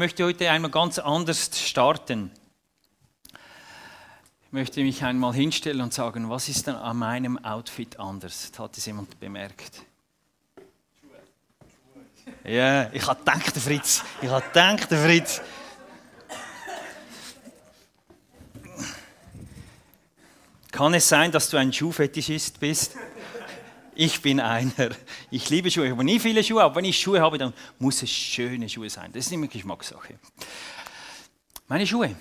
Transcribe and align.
möchte 0.00 0.24
heute 0.24 0.50
einmal 0.50 0.70
ganz 0.70 0.98
anders 0.98 1.50
starten. 1.60 2.30
Ich 4.46 4.50
möchte 4.50 4.80
mich 4.80 5.04
einmal 5.04 5.34
hinstellen 5.34 5.82
und 5.82 5.92
sagen, 5.92 6.30
was 6.30 6.48
ist 6.48 6.66
denn 6.66 6.74
an 6.74 6.96
meinem 6.96 7.36
Outfit 7.44 8.00
anders? 8.00 8.50
Hat 8.58 8.78
es 8.78 8.86
jemand 8.86 9.20
bemerkt. 9.20 9.82
Ja, 12.44 12.90
ich 12.94 13.06
habe 13.06 13.18
gedacht, 13.18 13.54
Fritz. 13.58 14.02
Ich 14.22 14.30
habe 14.30 14.46
gedacht, 14.46 14.88
Fritz. 14.88 15.42
Kann 20.72 20.94
es 20.94 21.06
sein, 21.10 21.30
dass 21.30 21.50
du 21.50 21.58
ein 21.58 21.74
Schuhfetischist 21.74 22.58
bist? 22.58 22.96
Ich 24.02 24.22
bin 24.22 24.40
einer. 24.40 24.96
Ich 25.30 25.50
liebe 25.50 25.70
Schuhe. 25.70 25.84
Ich 25.84 25.90
habe 25.90 26.02
nie 26.02 26.18
viele 26.18 26.42
Schuhe, 26.42 26.62
aber 26.62 26.76
wenn 26.76 26.86
ich 26.86 26.98
Schuhe 26.98 27.20
habe, 27.20 27.36
dann 27.36 27.52
muss 27.78 28.02
es 28.02 28.08
schöne 28.08 28.66
Schuhe 28.66 28.88
sein. 28.88 29.12
Das 29.12 29.26
ist 29.26 29.32
immer 29.32 29.46
Geschmackssache. 29.46 30.18
Meine 31.68 31.86
Schuhe. 31.86 32.16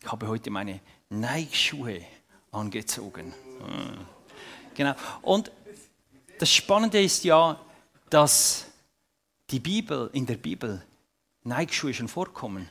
Ich 0.00 0.12
habe 0.12 0.28
heute 0.28 0.48
meine 0.48 0.78
Nike-Schuhe 1.08 2.02
angezogen. 2.52 3.34
Hm. 3.66 4.06
Genau. 4.76 4.94
Und 5.22 5.50
das 6.38 6.54
Spannende 6.54 7.02
ist 7.02 7.24
ja, 7.24 7.58
dass 8.08 8.66
die 9.50 9.58
Bibel, 9.58 10.08
in 10.12 10.24
der 10.24 10.36
Bibel 10.36 10.80
Nike-Schuhe 11.42 11.94
schon 11.94 12.06
vorkommen. 12.06 12.70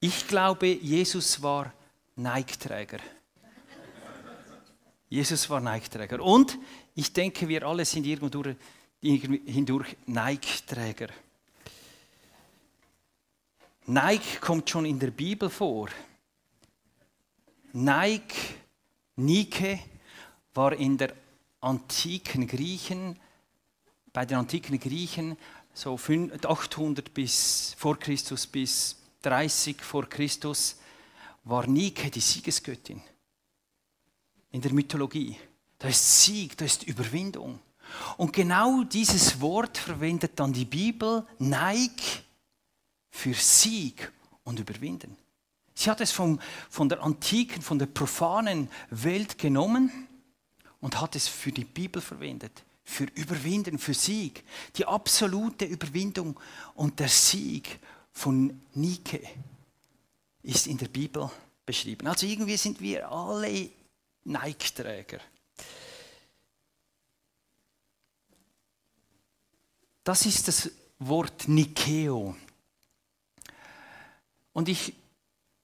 Ich 0.00 0.26
glaube, 0.26 0.68
Jesus 0.68 1.42
war 1.42 1.70
Nike-Träger. 2.14 3.00
Jesus 5.10 5.50
war 5.50 5.60
Nike-Träger. 5.60 6.22
Und 6.22 6.58
ich 6.96 7.12
denke, 7.12 7.46
wir 7.46 7.62
alle 7.64 7.84
sind 7.84 8.06
irgendwo 8.06 8.42
hindurch 9.00 9.96
Nike-Träger. 10.06 11.10
Nike 13.86 14.40
kommt 14.40 14.68
schon 14.68 14.86
in 14.86 14.98
der 14.98 15.10
Bibel 15.10 15.48
vor. 15.48 15.88
Nike, 17.72 18.56
Nike 19.16 19.78
war 20.54 20.72
in 20.72 20.96
der 20.96 21.14
antiken 21.60 22.46
Griechen, 22.46 23.18
bei 24.12 24.24
den 24.24 24.38
antiken 24.38 24.80
Griechen 24.80 25.36
so 25.74 25.96
800 25.96 27.12
bis 27.12 27.74
vor 27.78 27.98
Christus 27.98 28.46
bis 28.46 28.96
30 29.20 29.82
vor 29.82 30.08
Christus 30.08 30.76
war 31.44 31.66
Nike 31.66 32.10
die 32.10 32.20
Siegesgöttin 32.20 33.02
in 34.50 34.62
der 34.62 34.72
Mythologie. 34.72 35.36
Da 35.78 35.88
ist 35.88 36.22
Sieg, 36.22 36.56
da 36.56 36.64
ist 36.64 36.84
Überwindung. 36.84 37.60
Und 38.16 38.32
genau 38.32 38.82
dieses 38.82 39.40
Wort 39.40 39.78
verwendet 39.78 40.32
dann 40.36 40.52
die 40.52 40.64
Bibel, 40.64 41.26
Nike, 41.38 42.22
für 43.10 43.34
Sieg 43.34 44.12
und 44.44 44.60
Überwinden. 44.60 45.16
Sie 45.74 45.90
hat 45.90 46.00
es 46.00 46.12
vom, 46.12 46.40
von 46.70 46.88
der 46.88 47.02
antiken, 47.02 47.62
von 47.62 47.78
der 47.78 47.86
profanen 47.86 48.70
Welt 48.90 49.38
genommen 49.38 50.08
und 50.80 51.00
hat 51.00 51.16
es 51.16 51.28
für 51.28 51.52
die 51.52 51.64
Bibel 51.64 52.00
verwendet. 52.00 52.64
Für 52.84 53.04
Überwinden, 53.04 53.78
für 53.78 53.94
Sieg. 53.94 54.44
Die 54.76 54.86
absolute 54.86 55.64
Überwindung 55.64 56.38
und 56.74 57.00
der 57.00 57.08
Sieg 57.08 57.78
von 58.12 58.60
Nike 58.74 59.20
ist 60.42 60.66
in 60.66 60.78
der 60.78 60.88
Bibel 60.88 61.30
beschrieben. 61.66 62.06
Also 62.06 62.26
irgendwie 62.26 62.56
sind 62.56 62.80
wir 62.80 63.10
alle 63.10 63.70
Nike-Träger. 64.24 65.20
Das 70.06 70.24
ist 70.24 70.46
das 70.46 70.70
Wort 71.00 71.48
Nikeo. 71.48 72.36
Und 74.52 74.68
ich 74.68 74.94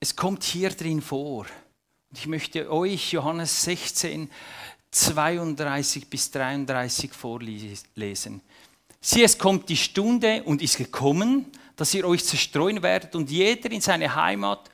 es 0.01 0.17
kommt 0.17 0.43
hier 0.43 0.71
drin 0.71 1.01
vor. 1.01 1.47
Und 2.11 2.19
ich 2.19 2.27
möchte 2.27 2.69
euch 2.73 3.13
Johannes 3.13 3.63
16, 3.63 4.29
32 4.91 6.11
bis 6.11 6.29
33 6.33 7.13
vorlesen. 7.13 8.41
Sieh, 9.01 9.23
es 9.23 9.39
kommt 9.39 9.69
die 9.69 9.77
Stunde 9.77 10.43
und 10.43 10.61
ist 10.61 10.77
gekommen, 10.77 11.47
dass 11.77 11.95
ihr 11.95 12.05
euch 12.05 12.25
zerstreuen 12.25 12.83
werdet 12.83 13.15
und 13.15 13.31
jeder 13.31 13.71
in 13.71 13.81
seine 13.81 14.13
Heimat 14.13 14.73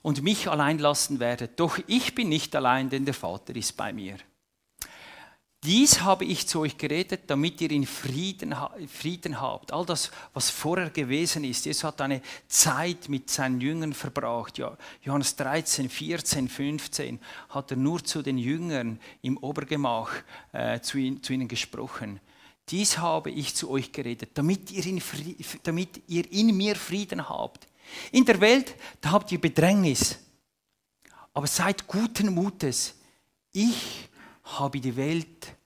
und 0.00 0.22
mich 0.22 0.48
allein 0.48 0.78
lassen 0.78 1.20
werdet. 1.20 1.60
Doch 1.60 1.78
ich 1.86 2.14
bin 2.14 2.30
nicht 2.30 2.56
allein, 2.56 2.88
denn 2.88 3.04
der 3.04 3.12
Vater 3.12 3.54
ist 3.54 3.76
bei 3.76 3.92
mir. 3.92 4.16
Dies 5.64 6.02
habe 6.02 6.26
ich 6.26 6.46
zu 6.46 6.60
euch 6.60 6.76
geredet, 6.76 7.22
damit 7.28 7.58
ihr 7.62 7.70
in 7.70 7.86
Frieden, 7.86 8.54
Frieden 8.86 9.40
habt. 9.40 9.72
All 9.72 9.86
das, 9.86 10.10
was 10.34 10.50
vorher 10.50 10.90
gewesen 10.90 11.42
ist. 11.42 11.64
Jesus 11.64 11.84
hat 11.84 12.02
eine 12.02 12.20
Zeit 12.48 13.08
mit 13.08 13.30
seinen 13.30 13.62
Jüngern 13.62 13.94
verbracht. 13.94 14.58
Ja, 14.58 14.76
Johannes 15.00 15.36
13, 15.36 15.88
14, 15.88 16.48
15 16.50 17.18
hat 17.48 17.70
er 17.70 17.78
nur 17.78 18.04
zu 18.04 18.20
den 18.20 18.36
Jüngern 18.36 19.00
im 19.22 19.38
Obergemach 19.38 20.10
äh, 20.52 20.80
zu, 20.80 20.98
ihn, 20.98 21.22
zu, 21.22 21.32
ihnen 21.32 21.48
gesprochen. 21.48 22.20
Dies 22.68 22.98
habe 22.98 23.30
ich 23.30 23.54
zu 23.54 23.70
euch 23.70 23.90
geredet, 23.90 24.32
damit 24.34 24.70
ihr, 24.70 24.84
in 24.84 25.02
damit 25.62 26.02
ihr 26.08 26.30
in 26.30 26.54
mir 26.54 26.76
Frieden 26.76 27.26
habt. 27.26 27.66
In 28.12 28.26
der 28.26 28.38
Welt, 28.42 28.74
da 29.00 29.12
habt 29.12 29.32
ihr 29.32 29.40
Bedrängnis. 29.40 30.18
Aber 31.32 31.46
seid 31.46 31.86
guten 31.86 32.34
Mutes. 32.34 32.96
Ich 33.50 34.10
habe 34.44 34.80
die 34.80 34.96
Welt 34.96 35.56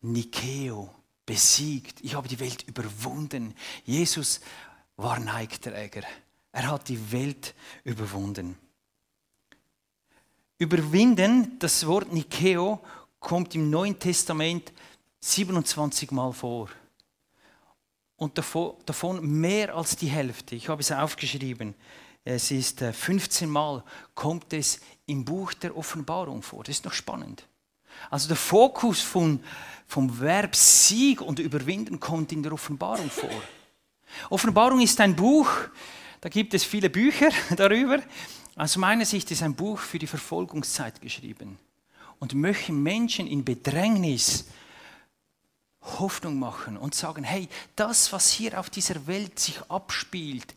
Nikeo 0.00 0.90
besiegt. 1.24 2.00
Ich 2.02 2.14
habe 2.14 2.28
die 2.28 2.40
Welt 2.40 2.62
überwunden. 2.64 3.54
Jesus 3.84 4.40
war 4.96 5.18
Neigträger. 5.18 6.02
Er 6.52 6.70
hat 6.70 6.88
die 6.88 7.12
Welt 7.12 7.54
überwunden. 7.84 8.56
Überwinden, 10.58 11.58
das 11.58 11.86
Wort 11.86 12.12
Nikeo, 12.12 12.80
kommt 13.18 13.54
im 13.54 13.70
Neuen 13.70 13.98
Testament 13.98 14.72
27 15.20 16.10
Mal 16.10 16.32
vor. 16.32 16.68
Und 18.16 18.38
davon 18.38 19.40
mehr 19.40 19.74
als 19.74 19.96
die 19.96 20.06
Hälfte, 20.06 20.54
ich 20.54 20.68
habe 20.68 20.80
es 20.80 20.92
aufgeschrieben, 20.92 21.74
es 22.24 22.50
ist 22.50 22.80
15 22.80 23.48
äh, 23.48 23.50
Mal, 23.50 23.84
kommt 24.14 24.52
es 24.52 24.80
im 25.06 25.24
Buch 25.24 25.52
der 25.54 25.76
Offenbarung 25.76 26.42
vor. 26.42 26.64
Das 26.64 26.76
ist 26.76 26.84
noch 26.84 26.92
spannend. 26.92 27.46
Also 28.10 28.28
der 28.28 28.36
Fokus 28.36 29.00
von, 29.00 29.40
vom 29.86 30.20
Verb 30.20 30.56
Sieg 30.56 31.20
und 31.20 31.38
Überwinden 31.38 32.00
kommt 32.00 32.32
in 32.32 32.42
der 32.42 32.52
Offenbarung 32.52 33.10
vor. 33.10 33.30
Offenbarung 34.30 34.80
ist 34.80 35.00
ein 35.00 35.16
Buch, 35.16 35.48
da 36.20 36.28
gibt 36.28 36.54
es 36.54 36.64
viele 36.64 36.90
Bücher 36.90 37.30
darüber. 37.56 38.00
Aus 38.56 38.76
meiner 38.76 39.04
Sicht 39.04 39.30
ist 39.30 39.42
ein 39.42 39.54
Buch 39.54 39.78
für 39.78 39.98
die 39.98 40.06
Verfolgungszeit 40.06 41.00
geschrieben 41.00 41.58
und 42.18 42.34
möchte 42.34 42.72
Menschen 42.72 43.26
in 43.26 43.44
Bedrängnis 43.44 44.46
Hoffnung 45.98 46.38
machen 46.38 46.76
und 46.76 46.94
sagen, 46.94 47.24
hey, 47.24 47.48
das, 47.76 48.12
was 48.12 48.30
hier 48.30 48.58
auf 48.58 48.70
dieser 48.70 49.06
Welt 49.06 49.38
sich 49.38 49.60
abspielt, 49.68 50.54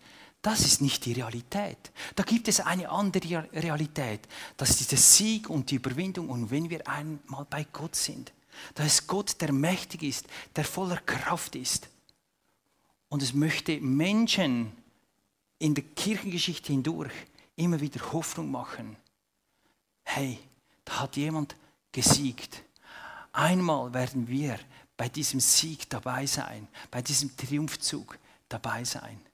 das 0.48 0.62
ist 0.62 0.80
nicht 0.80 1.04
die 1.04 1.12
Realität. 1.12 1.92
Da 2.16 2.24
gibt 2.24 2.48
es 2.48 2.62
eine 2.62 2.90
andere 2.90 3.50
Realität. 3.52 4.22
Das 4.56 4.80
ist 4.80 4.94
der 4.94 4.98
Sieg 4.98 5.50
und 5.50 5.70
die 5.70 5.76
Überwindung. 5.76 6.30
Und 6.30 6.50
wenn 6.50 6.70
wir 6.70 6.88
einmal 6.88 7.46
bei 7.50 7.66
Gott 7.74 7.98
sind, 7.98 8.32
da 8.74 8.86
ist 8.86 9.08
Gott, 9.08 9.42
der 9.42 9.52
mächtig 9.52 10.04
ist, 10.04 10.26
der 10.56 10.64
voller 10.64 11.02
Kraft 11.02 11.58
ist. 11.58 11.90
Und 13.10 13.22
es 13.22 13.34
möchte 13.34 13.82
Menschen 13.82 14.72
in 15.60 15.76
der 15.76 15.84
Kirchengeschichte 15.84 16.72
hindurch 16.72 17.12
immer 17.58 17.82
wieder 17.82 18.14
Hoffnung 18.14 18.50
machen. 18.50 18.96
Hey, 20.04 20.40
da 20.86 21.02
hat 21.02 21.18
jemand 21.18 21.58
gesiegt. 21.92 22.64
Einmal 23.34 23.94
werden 23.94 24.30
wir 24.30 24.58
bei 24.96 25.10
diesem 25.10 25.42
Sieg 25.42 25.90
dabei 25.90 26.26
sein, 26.26 26.70
bei 26.90 27.02
diesem 27.02 27.36
Triumphzug 27.36 28.18
dabei 28.48 28.86
sein. 28.86 29.27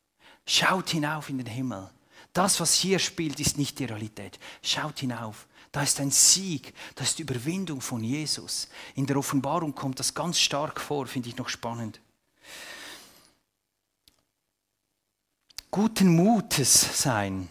Schaut 0.45 0.90
hinauf 0.90 1.30
in 1.30 1.38
den 1.38 1.48
Himmel. 1.48 1.90
Das, 2.34 2.60
was 2.60 2.74
hier 2.74 3.00
spielt, 3.00 3.40
ist 3.40 3.57
nicht 3.57 3.80
die 3.80 3.86
Realität. 3.86 4.40
Schaut 4.62 5.00
hinauf. 5.00 5.48
Da 5.72 5.81
ist 5.81 6.00
ein 6.00 6.12
Sieg, 6.12 6.74
das 6.94 7.10
ist 7.10 7.18
die 7.18 7.24
Überwindung 7.24 7.81
von 7.81 8.04
Jesus. 8.04 8.69
In 8.94 9.07
der 9.07 9.18
Offenbarung 9.18 9.74
kommt 9.74 10.00
das 10.00 10.13
ganz 10.13 10.40
stark 10.40 10.80
vor, 10.80 11.07
finde 11.07 11.30
ich 11.30 11.38
noch 11.38 11.50
spannend. 11.50 12.00
Guten 15.72 16.16
Mutes 16.16 17.01
sein. 17.01 17.50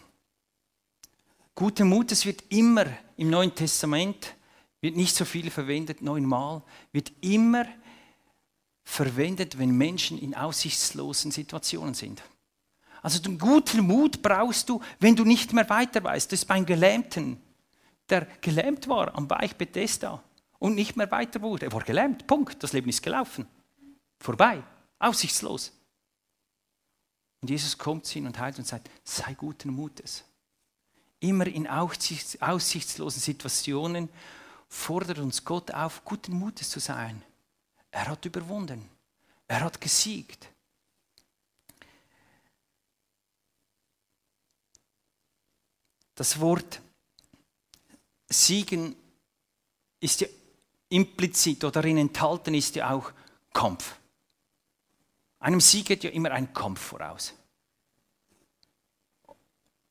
Guten 1.56 1.88
Mutes 1.88 2.24
wird 2.24 2.44
immer 2.50 2.86
im 3.16 3.30
Neuen 3.30 3.52
Testament, 3.52 4.36
wird 4.80 4.94
nicht 4.94 5.16
so 5.16 5.24
viel 5.24 5.50
verwendet, 5.50 6.00
neunmal, 6.00 6.62
wird 6.92 7.10
immer 7.20 7.66
verwendet, 8.84 9.58
wenn 9.58 9.76
Menschen 9.76 10.16
in 10.16 10.36
aussichtslosen 10.36 11.32
Situationen 11.32 11.94
sind. 11.94 12.22
Also 13.02 13.20
den 13.20 13.38
guten 13.38 13.80
Mut 13.80 14.22
brauchst 14.22 14.68
du, 14.68 14.80
wenn 15.00 15.16
du 15.16 15.24
nicht 15.24 15.52
mehr 15.52 15.68
weiter 15.68 16.02
weißt. 16.02 16.30
Das 16.30 16.40
ist 16.40 16.46
beim 16.46 16.64
Gelähmten, 16.64 17.40
der 18.08 18.26
gelähmt 18.40 18.88
war 18.88 19.14
am 19.14 19.26
Beich 19.26 19.56
Bethesda 19.56 20.22
und 20.60 20.76
nicht 20.76 20.96
mehr 20.96 21.10
weiter 21.10 21.42
wurde. 21.42 21.66
Er 21.66 21.72
war 21.72 21.82
gelähmt, 21.82 22.26
Punkt. 22.28 22.62
Das 22.62 22.72
Leben 22.72 22.88
ist 22.88 23.02
gelaufen. 23.02 23.46
Vorbei, 24.20 24.62
aussichtslos. 25.00 25.72
Und 27.40 27.50
Jesus 27.50 27.76
kommt 27.76 28.06
zu 28.06 28.18
ihnen 28.18 28.28
und 28.28 28.38
heilt 28.38 28.58
und 28.58 28.66
sagt, 28.68 28.88
sei 29.02 29.34
guten 29.34 29.70
Mutes. 29.70 30.24
Immer 31.18 31.48
in 31.48 31.66
aussichtslosen 31.66 33.20
Situationen 33.20 34.08
fordert 34.68 35.18
uns 35.18 35.44
Gott 35.44 35.72
auf, 35.72 36.04
guten 36.04 36.34
Mutes 36.34 36.70
zu 36.70 36.78
sein. 36.78 37.20
Er 37.90 38.06
hat 38.08 38.24
überwunden. 38.24 38.88
Er 39.48 39.60
hat 39.60 39.80
gesiegt. 39.80 40.51
Das 46.14 46.40
Wort 46.40 46.80
Siegen 48.28 48.96
ist 50.00 50.20
ja 50.20 50.28
implizit 50.88 51.64
oder 51.64 51.72
darin 51.72 51.98
enthalten 51.98 52.54
ist 52.54 52.76
ja 52.76 52.90
auch 52.90 53.12
Kampf. 53.52 53.96
Einem 55.38 55.60
Sieg 55.60 55.86
geht 55.86 56.04
ja 56.04 56.10
immer 56.10 56.30
ein 56.30 56.52
Kampf 56.52 56.80
voraus. 56.80 57.34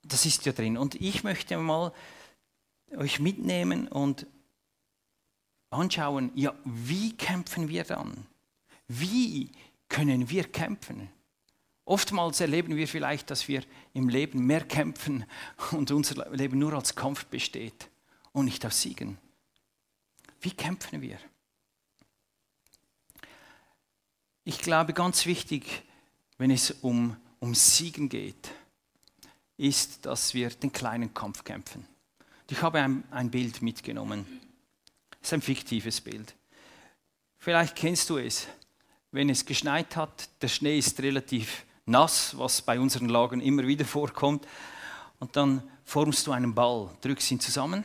Das 0.04 0.26
ist 0.26 0.46
ja 0.46 0.52
drin. 0.52 0.78
Und 0.78 0.96
ich 0.96 1.24
möchte 1.24 1.58
mal 1.58 1.94
euch 2.96 3.20
mitnehmen 3.20 3.88
und 3.88 4.26
anschauen, 5.70 6.32
ja, 6.36 6.54
wie 6.66 7.16
kämpfen 7.16 7.70
wir 7.70 7.84
dann? 7.84 8.28
Wie 8.88 9.52
können 9.88 10.30
wir 10.30 10.44
kämpfen? 10.44 11.10
Oftmals 11.92 12.40
erleben 12.40 12.78
wir 12.78 12.88
vielleicht, 12.88 13.30
dass 13.32 13.50
wir 13.50 13.64
im 13.94 14.08
Leben 14.08 14.46
mehr 14.48 14.64
kämpfen 14.64 15.26
und 15.72 15.92
unser 15.92 16.32
Leben 16.32 16.58
nur 16.58 16.72
als 16.72 16.96
Kampf 16.96 17.26
besteht 17.26 17.90
und 18.32 18.46
nicht 18.46 18.66
aus 18.66 18.82
Siegen. 18.82 19.18
Wie 20.40 20.52
kämpfen 20.52 21.02
wir? 21.02 21.20
Ich 24.46 24.60
glaube, 24.60 24.94
ganz 24.94 25.26
wichtig, 25.26 25.84
wenn 26.38 26.50
es 26.50 26.72
um, 26.72 27.18
um 27.42 27.54
Siegen 27.54 28.08
geht, 28.08 28.52
ist, 29.58 30.06
dass 30.06 30.34
wir 30.34 30.50
den 30.50 30.72
kleinen 30.72 31.14
Kampf 31.14 31.44
kämpfen. 31.44 31.86
Ich 32.50 32.62
habe 32.62 32.80
ein, 32.80 33.04
ein 33.12 33.30
Bild 33.30 33.62
mitgenommen. 33.62 34.26
Es 35.20 35.28
ist 35.28 35.34
ein 35.34 35.42
fiktives 35.42 36.00
Bild. 36.00 36.36
Vielleicht 37.38 37.76
kennst 37.76 38.10
du 38.10 38.18
es. 38.18 38.48
Wenn 39.12 39.30
es 39.30 39.46
geschneit 39.46 39.98
hat, 39.98 40.30
der 40.42 40.48
Schnee 40.48 40.78
ist 40.78 40.98
relativ 41.02 41.66
nass, 41.86 42.38
was 42.38 42.62
bei 42.62 42.80
unseren 42.80 43.10
Lagern 43.10 43.42
immer 43.42 43.66
wieder 43.66 43.86
vorkommt. 43.86 44.48
Und 45.20 45.36
dann 45.36 45.64
formst 45.84 46.26
du 46.28 46.32
einen 46.32 46.54
Ball, 46.56 46.90
drückst 47.02 47.32
ihn 47.32 47.40
zusammen, 47.40 47.84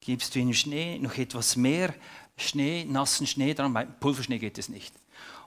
gibst 0.00 0.34
du 0.34 0.38
den 0.38 0.54
Schnee 0.54 0.98
noch 0.98 1.16
etwas 1.16 1.56
mehr 1.56 1.94
Schnee, 2.36 2.84
nassen 2.84 3.26
Schnee 3.26 3.54
dran, 3.54 3.72
bei 3.72 3.84
Pulverschnee 3.84 4.38
geht 4.38 4.58
es 4.58 4.68
nicht. 4.68 4.94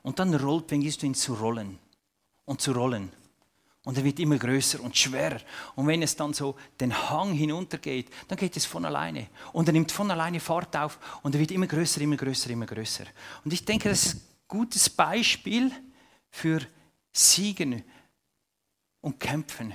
Und 0.04 0.20
dann 0.20 0.34
rollt, 0.36 0.70
fängst 0.70 1.02
du 1.02 1.06
ihn 1.06 1.16
zu 1.16 1.34
rollen 1.34 1.80
und 2.46 2.62
zu 2.62 2.72
rollen. 2.72 3.12
Und 3.86 3.98
er 3.98 4.04
wird 4.04 4.20
immer 4.20 4.38
größer 4.38 4.80
und 4.80 4.96
schwerer. 4.96 5.40
Und 5.76 5.88
wenn 5.88 6.02
es 6.02 6.16
dann 6.16 6.34
so 6.34 6.56
den 6.80 6.94
Hang 7.10 7.34
hinuntergeht, 7.34 8.10
dann 8.28 8.38
geht 8.38 8.56
es 8.56 8.66
von 8.66 8.86
alleine. 8.86 9.28
Und 9.52 9.68
er 9.68 9.74
nimmt 9.74 9.92
von 9.92 10.10
alleine 10.10 10.40
Fahrt 10.40 10.76
auf 10.78 11.00
und 11.22 11.36
er 11.36 11.42
wird 11.42 11.52
immer 11.52 11.68
größer, 11.68 12.00
immer 12.00 12.16
größer, 12.16 12.50
immer 12.50 12.66
größer. 12.66 13.06
Und 13.44 13.52
ich 13.52 13.66
denke, 13.66 13.90
das 13.90 14.06
ist 14.06 14.16
ein 14.16 14.22
gutes 14.48 14.90
Beispiel 14.90 15.72
für 16.30 16.62
Siegen 17.14 17.84
und 19.02 19.20
Kämpfen. 19.20 19.74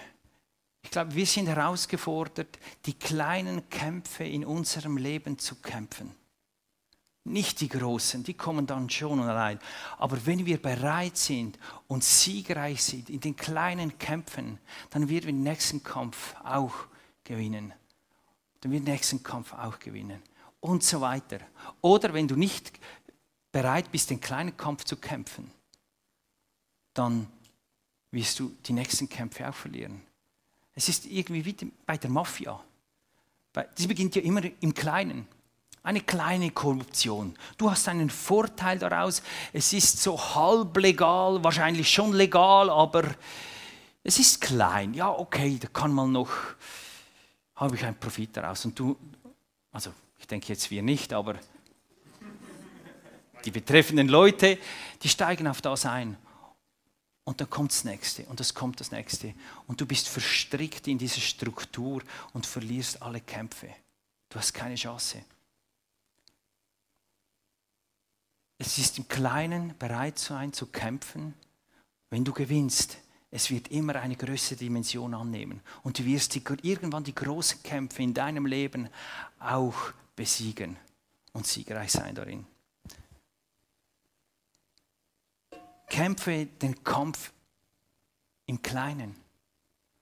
Ich 0.82 0.90
glaube, 0.90 1.14
wir 1.14 1.26
sind 1.26 1.46
herausgefordert, 1.46 2.58
die 2.87 2.94
kleinen 2.94 3.69
Kämpfe 3.69 4.25
in 4.25 4.44
unserem 4.44 4.96
Leben 4.96 5.38
zu 5.38 5.56
kämpfen. 5.56 6.14
Nicht 7.25 7.61
die 7.61 7.69
großen, 7.69 8.25
die 8.25 8.35
kommen 8.35 8.67
dann 8.67 8.88
schon 8.88 9.20
allein. 9.20 9.58
Aber 9.99 10.25
wenn 10.25 10.46
wir 10.46 10.61
bereit 10.61 11.17
sind 11.17 11.58
und 11.87 12.02
siegreich 12.02 12.82
sind 12.82 13.11
in 13.11 13.20
den 13.20 13.37
kleinen 13.37 13.99
Kämpfen, 13.99 14.58
dann 14.90 15.08
werden 15.08 15.26
wir 15.26 15.32
den 15.32 15.43
nächsten 15.43 15.82
Kampf 15.82 16.35
auch 16.43 16.75
gewinnen. 17.25 17.75
Dann 18.61 18.73
wird 18.73 18.87
den 18.87 18.93
nächsten 18.93 19.23
Kampf 19.23 19.52
auch 19.52 19.79
gewinnen. 19.79 20.23
Und 20.61 20.82
so 20.82 21.00
weiter. 21.00 21.40
Oder 21.82 22.14
wenn 22.14 22.26
du 22.26 22.35
nicht 22.35 22.73
bereit 23.52 23.93
bist, 23.93 24.11
den 24.11 24.20
kleinen 24.20 24.56
Kampf 24.56 24.85
zu 24.85 24.96
kämpfen, 24.96 25.52
dann 26.99 27.27
wirst 28.11 28.41
du 28.41 28.56
die 28.67 28.73
nächsten 28.73 29.09
Kämpfe 29.09 29.49
auch 29.49 29.55
verlieren. 29.55 30.03
Es 30.75 30.89
ist 30.89 31.06
irgendwie 31.06 31.45
wie 31.45 31.73
bei 31.87 31.97
der 31.97 32.11
Mafia. 32.11 32.61
Sie 33.75 33.87
beginnt 33.87 34.15
ja 34.15 34.23
immer 34.23 34.43
im 34.61 34.75
Kleinen. 34.75 35.27
Eine 35.83 36.00
kleine 36.00 36.50
Korruption. 36.50 37.35
Du 37.56 37.71
hast 37.71 37.89
einen 37.89 38.11
Vorteil 38.11 38.79
daraus. 38.79 39.23
Es 39.53 39.73
ist 39.73 40.03
so 40.03 40.19
halb 40.19 40.77
legal, 40.77 41.43
wahrscheinlich 41.43 41.91
schon 41.91 42.12
legal, 42.12 42.69
aber 42.69 43.05
es 44.03 44.19
ist 44.19 44.41
klein. 44.41 44.95
Ja, 44.95 45.11
okay, 45.11 45.59
da 45.59 45.69
kann 45.69 45.93
man 45.93 46.12
noch, 46.12 46.31
habe 47.56 47.77
ich 47.77 47.85
einen 47.85 47.99
Profit 47.99 48.37
daraus. 48.37 48.65
Und 48.65 48.79
du, 48.79 48.97
also 49.73 49.93
ich 50.19 50.27
denke 50.27 50.49
jetzt 50.49 50.71
wir 50.71 50.83
nicht, 50.83 51.12
aber 51.12 51.37
die 53.45 53.50
betreffenden 53.50 54.09
Leute, 54.09 54.59
die 55.03 55.09
steigen 55.09 55.47
auf 55.47 55.62
das 55.62 55.87
ein. 55.87 56.17
Und 57.28 57.42
dann 57.42 57.50
kommt 57.50 57.72
das 57.72 57.84
nächste 57.84 58.25
und 58.25 58.40
das 58.40 58.54
kommt 58.54 58.80
das 58.80 58.90
nächste. 58.90 59.34
Und 59.66 59.82
du 59.82 59.84
bist 59.84 60.08
verstrickt 60.08 60.88
in 60.88 60.96
diese 60.96 61.20
Struktur 61.20 62.02
und 62.32 62.46
verlierst 62.46 63.02
alle 63.02 63.20
Kämpfe. 63.20 63.69
Du 64.30 64.38
hast 64.38 64.54
keine 64.54 64.76
Chance. 64.76 65.22
Es 68.56 68.78
ist 68.78 68.96
im 68.96 69.08
Kleinen 69.08 69.76
bereit 69.78 70.19
sein 70.19 70.54
zu 70.54 70.69
kämpfen. 70.69 71.34
Wenn 72.08 72.25
du 72.25 72.32
gewinnst, 72.32 72.96
es 73.30 73.50
wird 73.50 73.69
immer 73.69 73.96
eine 73.96 74.16
größere 74.16 74.60
Dimension 74.60 75.12
annehmen. 75.12 75.60
Und 75.82 75.98
du 75.98 76.06
wirst 76.06 76.34
die, 76.34 76.42
irgendwann 76.62 77.04
die 77.04 77.14
großen 77.14 77.62
Kämpfe 77.62 78.02
in 78.02 78.14
deinem 78.14 78.46
Leben 78.46 78.88
auch 79.38 79.92
besiegen 80.16 80.78
und 81.34 81.46
siegreich 81.46 81.92
sein 81.92 82.14
darin. 82.14 82.46
Kämpfe 85.88 86.46
den 86.46 86.82
Kampf 86.85 87.32
im 88.46 88.62
Kleinen. 88.62 89.17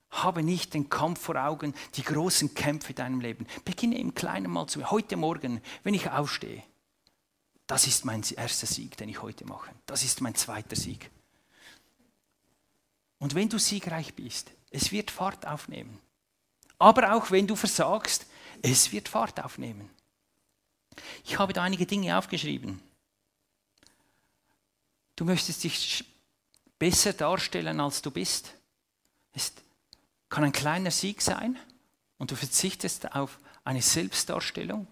Habe 0.09 0.41
nicht 0.41 0.73
den 0.73 0.89
Kampf 0.89 1.21
vor 1.21 1.35
Augen, 1.35 1.73
die 1.95 2.03
großen 2.03 2.53
Kämpfe 2.53 2.89
in 2.89 2.95
deinem 2.95 3.19
Leben. 3.19 3.45
Beginne 3.65 3.97
im 3.97 4.13
Kleinen 4.13 4.51
mal 4.51 4.67
zu. 4.67 4.89
Heute 4.89 5.17
Morgen, 5.17 5.61
wenn 5.83 5.93
ich 5.93 6.09
aufstehe, 6.09 6.63
das 7.67 7.85
ist 7.85 8.05
mein 8.05 8.23
erster 8.23 8.65
Sieg, 8.65 8.95
den 8.97 9.09
ich 9.09 9.21
heute 9.21 9.45
mache. 9.45 9.69
Das 9.85 10.03
ist 10.03 10.21
mein 10.21 10.35
zweiter 10.35 10.75
Sieg. 10.75 11.11
Und 13.19 13.35
wenn 13.35 13.49
du 13.49 13.57
siegreich 13.57 14.13
bist, 14.13 14.51
es 14.69 14.91
wird 14.91 15.11
Fahrt 15.11 15.45
aufnehmen. 15.45 15.99
Aber 16.79 17.13
auch 17.13 17.31
wenn 17.31 17.47
du 17.47 17.55
versagst, 17.55 18.27
es 18.61 18.91
wird 18.91 19.09
Fahrt 19.09 19.43
aufnehmen. 19.43 19.89
Ich 21.25 21.37
habe 21.37 21.53
da 21.53 21.63
einige 21.63 21.85
Dinge 21.85 22.17
aufgeschrieben. 22.17 22.81
Du 25.17 25.25
möchtest 25.25 25.65
dich 25.65 26.05
besser 26.79 27.11
darstellen, 27.11 27.81
als 27.81 28.01
du 28.01 28.09
bist. 28.09 28.53
Es 29.33 29.51
kann 30.29 30.45
ein 30.45 30.53
kleiner 30.53 30.91
Sieg 30.91 31.21
sein 31.21 31.59
und 32.17 32.31
du 32.31 32.35
verzichtest 32.37 33.13
auf 33.13 33.37
eine 33.65 33.81
Selbstdarstellung 33.81 34.87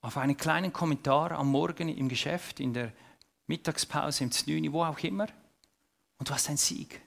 auf 0.00 0.16
einen 0.16 0.36
kleinen 0.36 0.72
Kommentar 0.72 1.32
am 1.32 1.50
Morgen 1.50 1.88
im 1.88 2.08
Geschäft, 2.08 2.60
in 2.60 2.72
der 2.72 2.92
Mittagspause, 3.46 4.24
im 4.24 4.32
Znüni, 4.32 4.72
wo 4.72 4.84
auch 4.84 4.98
immer. 5.00 5.26
Und 6.18 6.28
du 6.28 6.34
hast 6.34 6.48
einen 6.48 6.56
Sieg. 6.56 7.00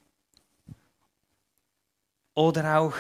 Oder 2.34 2.80
auch, 2.80 2.96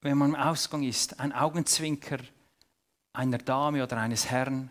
wenn 0.00 0.18
man 0.18 0.30
im 0.30 0.36
Ausgang 0.36 0.82
ist, 0.82 1.20
ein 1.20 1.32
Augenzwinker 1.32 2.18
einer 3.12 3.38
Dame 3.38 3.82
oder 3.82 3.96
eines 3.96 4.26
Herrn 4.26 4.70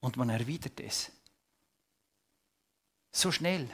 und 0.00 0.16
man 0.16 0.28
erwidert 0.28 0.80
es. 0.80 1.10
So 3.16 3.32
schnell. 3.32 3.66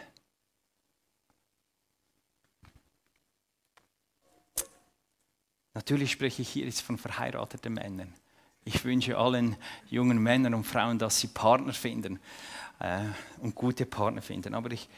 Natürlich 5.75 6.13
spreche 6.13 6.43
ich 6.43 6.49
hier 6.51 6.65
jetzt 6.65 6.83
von 6.83 6.97
verheirateten 6.97 7.75
Männern. 7.75 8.15
Ich 8.65 8.85
wünsche 8.85 9.19
allen 9.19 9.57
jungen 9.91 10.23
Männern 10.23 10.55
und 10.55 10.63
Frauen, 10.63 11.01
dass 11.01 11.19
sie 11.19 11.27
Partner 11.27 11.73
finden 11.73 12.21
äh, 12.79 13.03
und 13.41 13.57
gute 13.57 13.85
Partner 13.85 14.23
finden. 14.23 14.55
Aber 14.55 14.71
ich, 14.71 14.89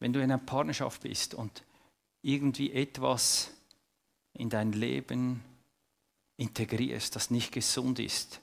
wenn 0.00 0.12
du 0.12 0.18
in 0.18 0.30
einer 0.30 0.36
Partnerschaft 0.36 1.00
bist 1.00 1.32
und 1.32 1.64
irgendwie 2.20 2.74
etwas 2.74 3.52
in 4.34 4.50
dein 4.50 4.72
Leben 4.72 5.42
integrierst, 6.36 7.16
das 7.16 7.30
nicht 7.30 7.52
gesund 7.52 8.00
ist, 8.00 8.41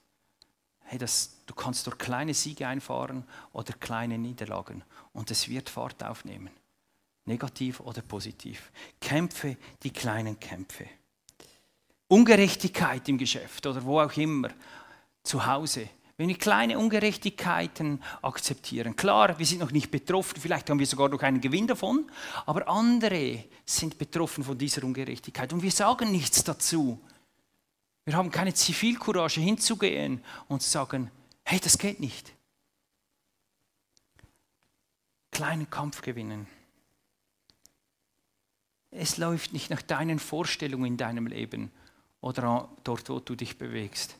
hey, 0.89 0.97
das, 0.97 1.37
du 1.45 1.53
kannst 1.53 1.85
durch 1.85 1.99
kleine 1.99 2.33
Siege 2.33 2.67
einfahren 2.67 3.23
oder 3.53 3.73
kleine 3.73 4.17
Niederlagen 4.17 4.83
und 5.13 5.29
es 5.29 5.47
wird 5.47 5.69
Fahrt 5.69 6.03
aufnehmen. 6.03 6.49
Negativ 7.25 7.79
oder 7.79 8.01
positiv. 8.01 8.71
Kämpfe 8.99 9.55
die 9.83 9.91
kleinen 9.91 10.39
Kämpfe. 10.39 10.87
Ungerechtigkeit 12.07 13.07
im 13.07 13.19
Geschäft 13.19 13.67
oder 13.67 13.85
wo 13.85 14.01
auch 14.01 14.17
immer, 14.17 14.49
zu 15.21 15.45
Hause, 15.45 15.89
Wenn 16.17 16.27
wir 16.27 16.37
kleine 16.37 16.77
Ungerechtigkeiten 16.77 18.03
akzeptieren. 18.21 18.97
Klar, 18.97 19.39
wir 19.39 19.45
sind 19.45 19.59
noch 19.59 19.71
nicht 19.71 19.89
betroffen, 19.89 20.41
vielleicht 20.41 20.69
haben 20.69 20.79
wir 20.79 20.85
sogar 20.85 21.07
noch 21.07 21.21
einen 21.21 21.39
Gewinn 21.39 21.65
davon, 21.65 22.11
aber 22.45 22.67
andere 22.67 23.45
sind 23.63 23.97
betroffen 23.97 24.43
von 24.43 24.57
dieser 24.57 24.83
Ungerechtigkeit 24.83 25.53
und 25.53 25.61
wir 25.61 25.71
sagen 25.71 26.11
nichts 26.11 26.43
dazu. 26.43 26.99
Wir 28.05 28.15
haben 28.15 28.31
keine 28.31 28.53
Zivilcourage 28.53 29.41
hinzugehen 29.41 30.23
und 30.47 30.61
zu 30.61 30.69
sagen, 30.69 31.11
hey, 31.43 31.59
das 31.59 31.77
geht 31.77 31.99
nicht. 31.99 32.33
Kleinen 35.31 35.69
Kampf 35.69 36.01
gewinnen. 36.01 36.47
Es 38.91 39.17
läuft 39.17 39.53
nicht 39.53 39.69
nach 39.69 39.81
deinen 39.81 40.19
Vorstellungen 40.19 40.85
in 40.85 40.97
deinem 40.97 41.27
Leben 41.27 41.71
oder 42.21 42.69
dort, 42.83 43.09
wo 43.09 43.19
du 43.19 43.35
dich 43.35 43.57
bewegst. 43.57 44.15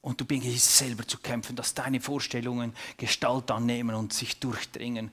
Und 0.00 0.20
du 0.20 0.26
beginnst 0.26 0.76
selber 0.76 1.06
zu 1.06 1.18
kämpfen, 1.18 1.56
dass 1.56 1.74
deine 1.74 2.00
Vorstellungen 2.00 2.74
Gestalt 2.98 3.50
annehmen 3.50 3.94
und 3.94 4.12
sich 4.12 4.38
durchdringen. 4.38 5.10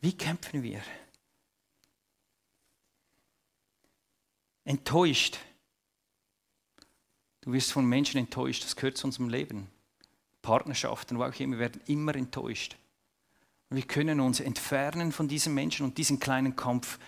Wie 0.00 0.12
kämpfen 0.12 0.62
wir? 0.62 0.82
Enttäuscht. 4.64 5.38
Du 7.42 7.52
wirst 7.52 7.72
von 7.72 7.86
Menschen 7.86 8.18
enttäuscht, 8.18 8.64
das 8.64 8.76
gehört 8.76 8.98
zu 8.98 9.06
unserem 9.06 9.28
Leben. 9.28 9.68
Partnerschaften, 10.42 11.18
wo 11.18 11.24
auch 11.24 11.40
immer, 11.40 11.58
werden 11.58 11.80
immer 11.86 12.14
enttäuscht. 12.14 12.76
Und 13.68 13.76
wir 13.76 13.86
können 13.86 14.20
uns 14.20 14.40
entfernen 14.40 15.12
von 15.12 15.28
diesen 15.28 15.54
Menschen 15.54 15.84
und 15.84 15.96
diesen 15.96 16.18
kleinen 16.18 16.56
Kampf 16.56 16.98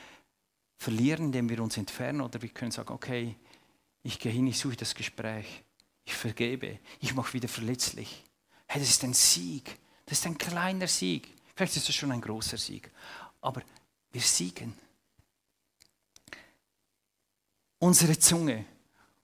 verlieren, 0.79 1.27
indem 1.27 1.49
wir 1.49 1.63
uns 1.63 1.77
entfernen. 1.77 2.21
Oder 2.21 2.41
wir 2.41 2.49
können 2.49 2.71
sagen, 2.71 2.93
okay, 2.93 3.37
ich 4.03 4.19
gehe 4.19 4.33
hin, 4.33 4.47
ich 4.47 4.59
suche 4.59 4.77
das 4.77 4.95
Gespräch. 4.95 5.65
Ich 6.05 6.15
vergebe. 6.15 6.79
Ich 7.01 7.15
mache 7.15 7.35
wieder 7.35 7.49
verletzlich. 7.49 8.25
Hey, 8.67 8.81
das 8.81 8.91
ist 8.91 9.05
ein 9.05 9.15
Sieg. 9.15 9.79
Das 10.07 10.19
ist 10.19 10.27
ein 10.27 10.39
kleiner 10.39 10.89
Sieg. 10.89 11.29
Vielleicht 11.55 11.77
ist 11.77 11.89
das 11.89 11.95
schon 11.95 12.13
ein 12.13 12.21
großer 12.21 12.57
Sieg. 12.57 12.91
Aber 13.41 13.63
wir 14.13 14.21
siegen. 14.21 14.75
Unsere 17.79 18.19
Zunge. 18.19 18.65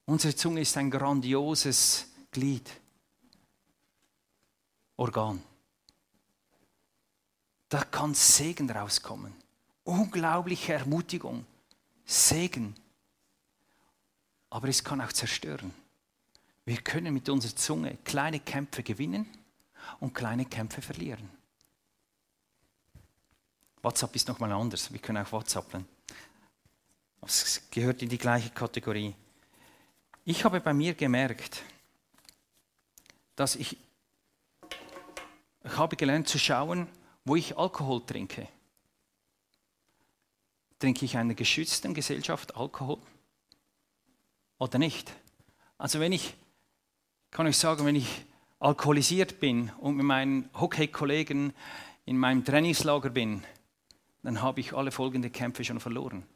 Unsere 0.09 0.35
Zunge 0.35 0.63
ist 0.63 0.75
ein 0.79 0.91
grandioses 0.91 2.07
Glied. 2.31 2.67
Organ. 4.97 5.43
Da 7.69 7.85
kann 7.85 8.15
Segen 8.15 8.71
rauskommen. 8.71 9.35
Unglaubliche 9.85 10.73
Ermutigung. 10.73 11.45
Segen. 12.07 12.75
Aber 14.49 14.69
es 14.69 14.83
kann 14.83 15.03
auch 15.03 15.13
zerstören. 15.13 15.75
Wir 16.65 16.79
können 16.79 17.13
mit 17.13 17.29
unserer 17.29 17.55
Zunge 17.55 17.99
kleine 18.03 18.41
Kämpfe 18.41 18.83
gewinnen 18.83 19.27
und 20.01 20.15
kleine 20.15 20.47
Kämpfe 20.47 20.81
verlieren. 20.81 21.29
WhatsApp 23.83 24.17
ist 24.17 24.29
nochmal 24.29 24.53
anders. 24.53 24.91
Wir 24.91 25.01
können 25.01 25.23
auch 25.23 25.33
WhatsAppen. 25.33 25.87
Es 27.21 27.61
gehört 27.71 28.01
in 28.01 28.09
die 28.09 28.17
gleiche 28.17 28.49
Kategorie. 28.49 29.15
Ich 30.31 30.45
habe 30.45 30.61
bei 30.61 30.75
mir 30.75 30.93
gemerkt, 30.93 31.63
dass 33.35 33.57
ich, 33.57 33.79
ich 35.65 35.77
habe 35.79 35.97
gelernt 35.97 36.29
zu 36.29 36.39
schauen, 36.39 36.87
wo 37.25 37.35
ich 37.35 37.57
Alkohol 37.57 38.05
trinke. 38.05 38.47
Trinke 40.79 41.07
ich 41.07 41.15
in 41.15 41.21
einer 41.21 41.33
geschützten 41.33 41.95
Gesellschaft 41.95 42.57
Alkohol 42.57 42.99
oder 44.59 44.79
nicht? 44.79 45.11
Also 45.79 45.99
wenn 45.99 46.13
ich 46.13 46.35
kann 47.31 47.47
euch 47.47 47.57
sagen, 47.57 47.87
wenn 47.87 47.97
ich 47.97 48.27
alkoholisiert 48.59 49.41
bin 49.41 49.71
und 49.81 49.97
mit 49.97 50.05
meinen 50.05 50.51
Hockey-Kollegen 50.53 51.55
in 52.05 52.19
meinem 52.19 52.45
Trainingslager 52.45 53.09
bin, 53.09 53.45
dann 54.23 54.43
habe 54.43 54.61
ich 54.61 54.75
alle 54.75 54.91
folgenden 54.91 55.33
Kämpfe 55.33 55.65
schon 55.65 55.81
verloren. 55.81 56.27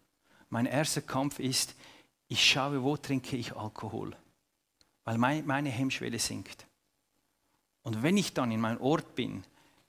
Mein 0.49 0.65
erster 0.65 1.03
Kampf 1.03 1.39
ist, 1.41 1.75
ich 2.33 2.51
schaue, 2.51 2.83
wo 2.83 2.97
trinke 2.97 3.37
ich 3.37 3.55
Alkohol, 3.55 4.17
weil 5.05 5.19
meine 5.19 5.69
Hemmschwelle 5.69 6.19
sinkt. 6.19 6.67
Und 7.83 8.03
wenn 8.03 8.17
ich 8.17 8.33
dann 8.33 8.51
in 8.51 8.61
meinem 8.61 8.81
Ort 8.81 9.15
bin, 9.15 9.45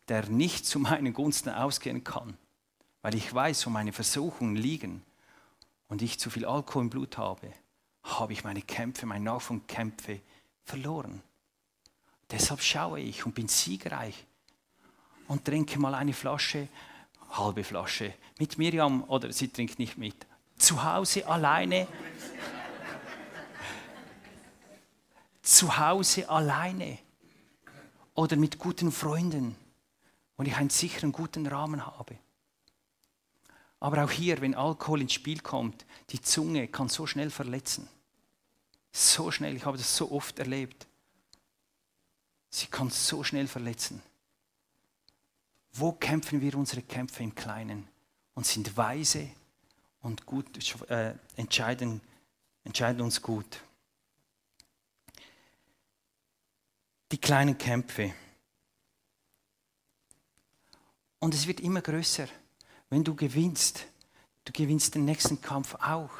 der 0.09 0.27
nicht 0.27 0.65
zu 0.65 0.79
meinen 0.79 1.13
Gunsten 1.13 1.49
ausgehen 1.49 2.03
kann, 2.03 2.37
weil 3.01 3.15
ich 3.15 3.33
weiß, 3.33 3.65
wo 3.65 3.69
meine 3.69 3.93
Versuchungen 3.93 4.57
liegen 4.57 5.03
und 5.87 6.01
ich 6.01 6.19
zu 6.19 6.29
viel 6.29 6.45
Alkohol 6.45 6.83
im 6.83 6.89
Blut 6.89 7.17
habe, 7.17 7.53
habe 8.03 8.33
ich 8.33 8.43
meine 8.43 8.61
Kämpfe, 8.61 9.05
meine 9.05 9.23
Nachfolgekämpfe 9.23 10.19
verloren. 10.65 11.21
Deshalb 12.29 12.61
schaue 12.61 12.99
ich 12.99 13.25
und 13.25 13.35
bin 13.35 13.47
siegreich 13.47 14.25
und 15.29 15.45
trinke 15.45 15.79
mal 15.79 15.95
eine 15.95 16.11
Flasche, 16.11 16.67
halbe 17.29 17.63
Flasche 17.63 18.13
mit 18.37 18.57
Miriam 18.57 19.03
oder 19.05 19.31
sie 19.31 19.47
trinkt 19.47 19.79
nicht 19.79 19.97
mit. 19.97 20.27
Zu 20.63 20.81
Hause 20.81 21.27
alleine. 21.27 21.87
zu 25.41 25.77
Hause 25.77 26.29
alleine 26.29 26.99
oder 28.13 28.37
mit 28.37 28.59
guten 28.59 28.93
Freunden 28.93 29.57
und 30.37 30.47
ich 30.47 30.55
einen 30.55 30.69
sicheren, 30.69 31.11
guten 31.11 31.45
Rahmen 31.47 31.85
habe. 31.85 32.17
Aber 33.81 34.05
auch 34.05 34.11
hier, 34.11 34.39
wenn 34.39 34.55
Alkohol 34.55 35.01
ins 35.01 35.11
Spiel 35.11 35.41
kommt, 35.41 35.85
die 36.11 36.21
Zunge 36.21 36.69
kann 36.69 36.87
so 36.87 37.05
schnell 37.05 37.29
verletzen. 37.29 37.89
So 38.93 39.31
schnell, 39.31 39.57
ich 39.57 39.65
habe 39.65 39.77
das 39.77 39.97
so 39.97 40.13
oft 40.13 40.39
erlebt. 40.39 40.87
Sie 42.49 42.67
kann 42.67 42.89
so 42.89 43.21
schnell 43.25 43.49
verletzen. 43.49 44.01
Wo 45.73 45.91
kämpfen 45.91 46.39
wir 46.39 46.55
unsere 46.55 46.83
Kämpfe 46.83 47.21
im 47.21 47.35
Kleinen 47.35 47.85
und 48.33 48.45
sind 48.45 48.77
weise 48.77 49.29
und 50.03 50.25
gut, 50.25 50.45
äh, 50.89 51.13
entscheiden, 51.37 52.01
entscheiden 52.63 53.01
uns 53.01 53.21
gut. 53.21 53.61
Die 57.11 57.17
kleinen 57.17 57.57
Kämpfe. 57.57 58.13
Und 61.19 61.33
es 61.33 61.47
wird 61.47 61.61
immer 61.61 61.81
größer. 61.81 62.27
Wenn 62.89 63.03
du 63.03 63.15
gewinnst, 63.15 63.85
du 64.45 64.51
gewinnst 64.51 64.93
den 64.93 65.05
nächsten 65.05 65.41
Kampf 65.41 65.75
auch 65.75 66.11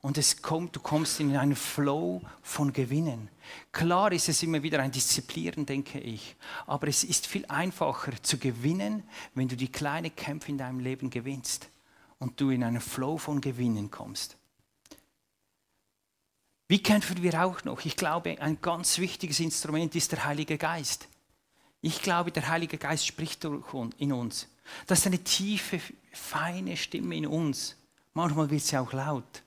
und 0.00 0.16
es 0.16 0.40
kommt, 0.40 0.74
du 0.74 0.80
kommst 0.80 1.20
in 1.20 1.36
einen 1.36 1.56
Flow 1.56 2.22
von 2.40 2.72
Gewinnen. 2.72 3.28
Klar 3.72 4.12
ist 4.12 4.28
es 4.28 4.42
immer 4.42 4.62
wieder 4.62 4.80
ein 4.80 4.90
Disziplieren, 4.90 5.66
denke 5.66 6.00
ich, 6.00 6.34
aber 6.66 6.88
es 6.88 7.04
ist 7.04 7.26
viel 7.26 7.44
einfacher 7.46 8.22
zu 8.22 8.38
gewinnen, 8.38 9.02
wenn 9.34 9.48
du 9.48 9.56
die 9.56 9.70
kleinen 9.70 10.14
Kämpfe 10.16 10.50
in 10.50 10.58
deinem 10.58 10.80
Leben 10.80 11.10
gewinnst 11.10 11.68
und 12.18 12.40
du 12.40 12.50
in 12.50 12.64
einen 12.64 12.80
Flow 12.80 13.18
von 13.18 13.40
Gewinnen 13.40 13.90
kommst. 13.90 14.36
Wie 16.68 16.82
kämpfen 16.82 17.22
wir 17.22 17.42
auch 17.42 17.64
noch? 17.64 17.84
Ich 17.84 17.96
glaube, 17.96 18.40
ein 18.40 18.60
ganz 18.60 18.98
wichtiges 18.98 19.40
Instrument 19.40 19.94
ist 19.94 20.12
der 20.12 20.24
Heilige 20.24 20.58
Geist. 20.58 21.08
Ich 21.80 22.02
glaube, 22.02 22.30
der 22.30 22.48
Heilige 22.48 22.76
Geist 22.76 23.06
spricht 23.06 23.44
in 23.44 24.12
uns. 24.12 24.48
Das 24.86 24.98
ist 24.98 25.06
eine 25.06 25.24
tiefe, 25.24 25.80
feine 26.12 26.76
Stimme 26.76 27.16
in 27.16 27.26
uns. 27.26 27.76
Manchmal 28.12 28.50
wird 28.50 28.62
sie 28.62 28.76
auch 28.76 28.92
laut 28.92 29.42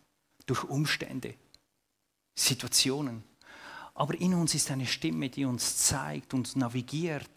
durch 0.46 0.64
Umstände, 0.64 1.36
Situationen. 2.34 3.24
Aber 3.94 4.20
in 4.20 4.34
uns 4.34 4.56
ist 4.56 4.72
eine 4.72 4.88
Stimme, 4.88 5.30
die 5.30 5.46
uns 5.46 5.78
zeigt, 5.78 6.34
uns 6.34 6.56
navigiert, 6.56 7.30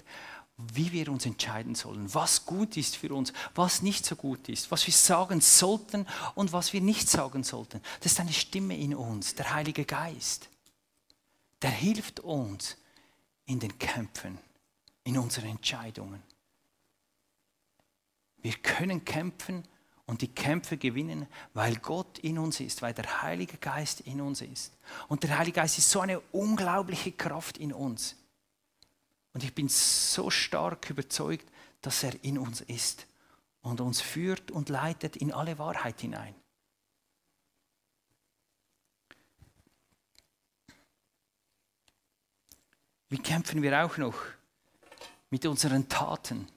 wie 0.57 0.93
wir 0.93 1.09
uns 1.09 1.27
entscheiden 1.27 1.75
sollen, 1.75 2.13
was 2.15 2.47
gut 2.47 2.77
ist 2.77 2.97
für 2.97 3.13
uns, 3.13 3.33
was 3.55 3.83
nicht 3.83 4.07
so 4.07 4.15
gut 4.15 4.49
ist, 4.49 4.71
was 4.71 4.87
wir 4.87 4.95
sagen 4.95 5.41
sollten 5.41 6.07
und 6.37 6.53
was 6.53 6.73
wir 6.73 6.81
nicht 6.81 7.09
sagen 7.09 7.43
sollten. 7.43 7.81
Das 8.01 8.13
ist 8.13 8.21
eine 8.21 8.33
Stimme 8.33 8.77
in 8.79 8.95
uns, 8.95 9.35
der 9.35 9.53
Heilige 9.53 9.85
Geist. 9.85 10.49
Der 11.61 11.71
hilft 11.71 12.21
uns 12.21 12.77
in 13.47 13.59
den 13.59 13.79
Kämpfen, 13.79 14.39
in 15.03 15.19
unseren 15.19 15.49
Entscheidungen. 15.49 16.23
Wir 18.39 18.55
können 18.55 19.05
kämpfen 19.05 19.65
und 20.07 20.21
die 20.21 20.29
Kämpfe 20.29 20.77
gewinnen, 20.77 21.27
weil 21.55 21.77
Gott 21.77 22.19
in 22.19 22.39
uns 22.39 22.61
ist, 22.61 22.83
weil 22.83 22.95
der 22.95 23.23
Heilige 23.23 23.57
Geist 23.57 24.03
in 24.03 24.21
uns 24.21 24.43
ist. 24.43 24.73
Und 25.09 25.23
der 25.23 25.39
Heilige 25.39 25.57
Geist 25.57 25.79
ist 25.79 25.91
so 25.91 26.01
eine 26.01 26.21
unglaubliche 26.31 27.13
Kraft 27.13 27.59
in 27.59 27.73
uns. 27.73 28.17
Und 29.35 29.43
ich 29.43 29.55
bin 29.55 29.69
so 29.69 30.31
stark 30.31 30.89
überzeugt, 30.89 31.47
dass 31.83 32.03
er 32.03 32.25
in 32.25 32.39
uns 32.39 32.61
ist 32.63 33.07
und 33.61 33.81
uns 33.81 34.01
führt 34.01 34.51
und 34.51 34.69
leitet 34.69 35.17
in 35.17 35.33
alle 35.33 35.59
Wahrheit 35.59 36.01
hinein. 36.01 36.35
Wie 43.09 43.19
kämpfen 43.19 43.63
wir 43.63 43.85
auch 43.85 43.97
noch 43.97 44.17
mit 45.31 45.47
unseren 45.47 45.89
Taten? 45.89 46.49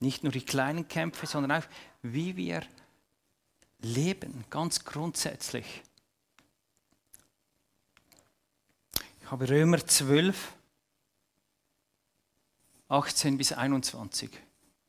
Nicht 0.00 0.22
nur 0.22 0.32
die 0.32 0.44
kleinen 0.44 0.86
Kämpfe, 0.88 1.26
sondern 1.26 1.62
auch, 1.62 1.66
wie 2.02 2.36
wir 2.36 2.62
leben, 3.78 4.44
ganz 4.50 4.84
grundsätzlich. 4.84 5.82
Ich 9.24 9.30
habe 9.30 9.48
Römer 9.48 9.78
12, 9.78 10.52
18 12.88 13.38
bis 13.38 13.52
21. 13.52 14.30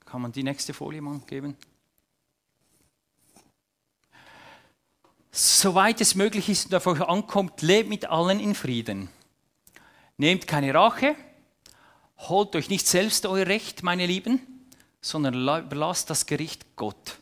Kann 0.04 0.22
man 0.22 0.34
die 0.34 0.44
nächste 0.44 0.74
Folie 0.74 1.02
mal 1.02 1.20
geben? 1.26 1.56
Soweit 5.32 6.02
es 6.02 6.16
möglich 6.16 6.50
ist 6.50 6.66
und 6.66 6.76
auf 6.76 6.86
euch 6.86 7.00
ankommt, 7.00 7.62
lebt 7.62 7.88
mit 7.88 8.08
allen 8.08 8.42
in 8.42 8.56
Frieden. 8.56 9.08
Nehmt 10.18 10.48
keine 10.48 10.74
Rache, 10.74 11.16
holt 12.18 12.58
euch 12.58 12.68
nicht 12.68 12.88
selbst 12.88 13.26
euer 13.26 13.48
Recht, 13.48 13.84
meine 13.84 14.06
Lieben, 14.06 14.42
sondern 15.00 15.36
überlasst 15.36 16.10
das 16.10 16.26
Gericht 16.26 16.76
Gott. 16.76 17.20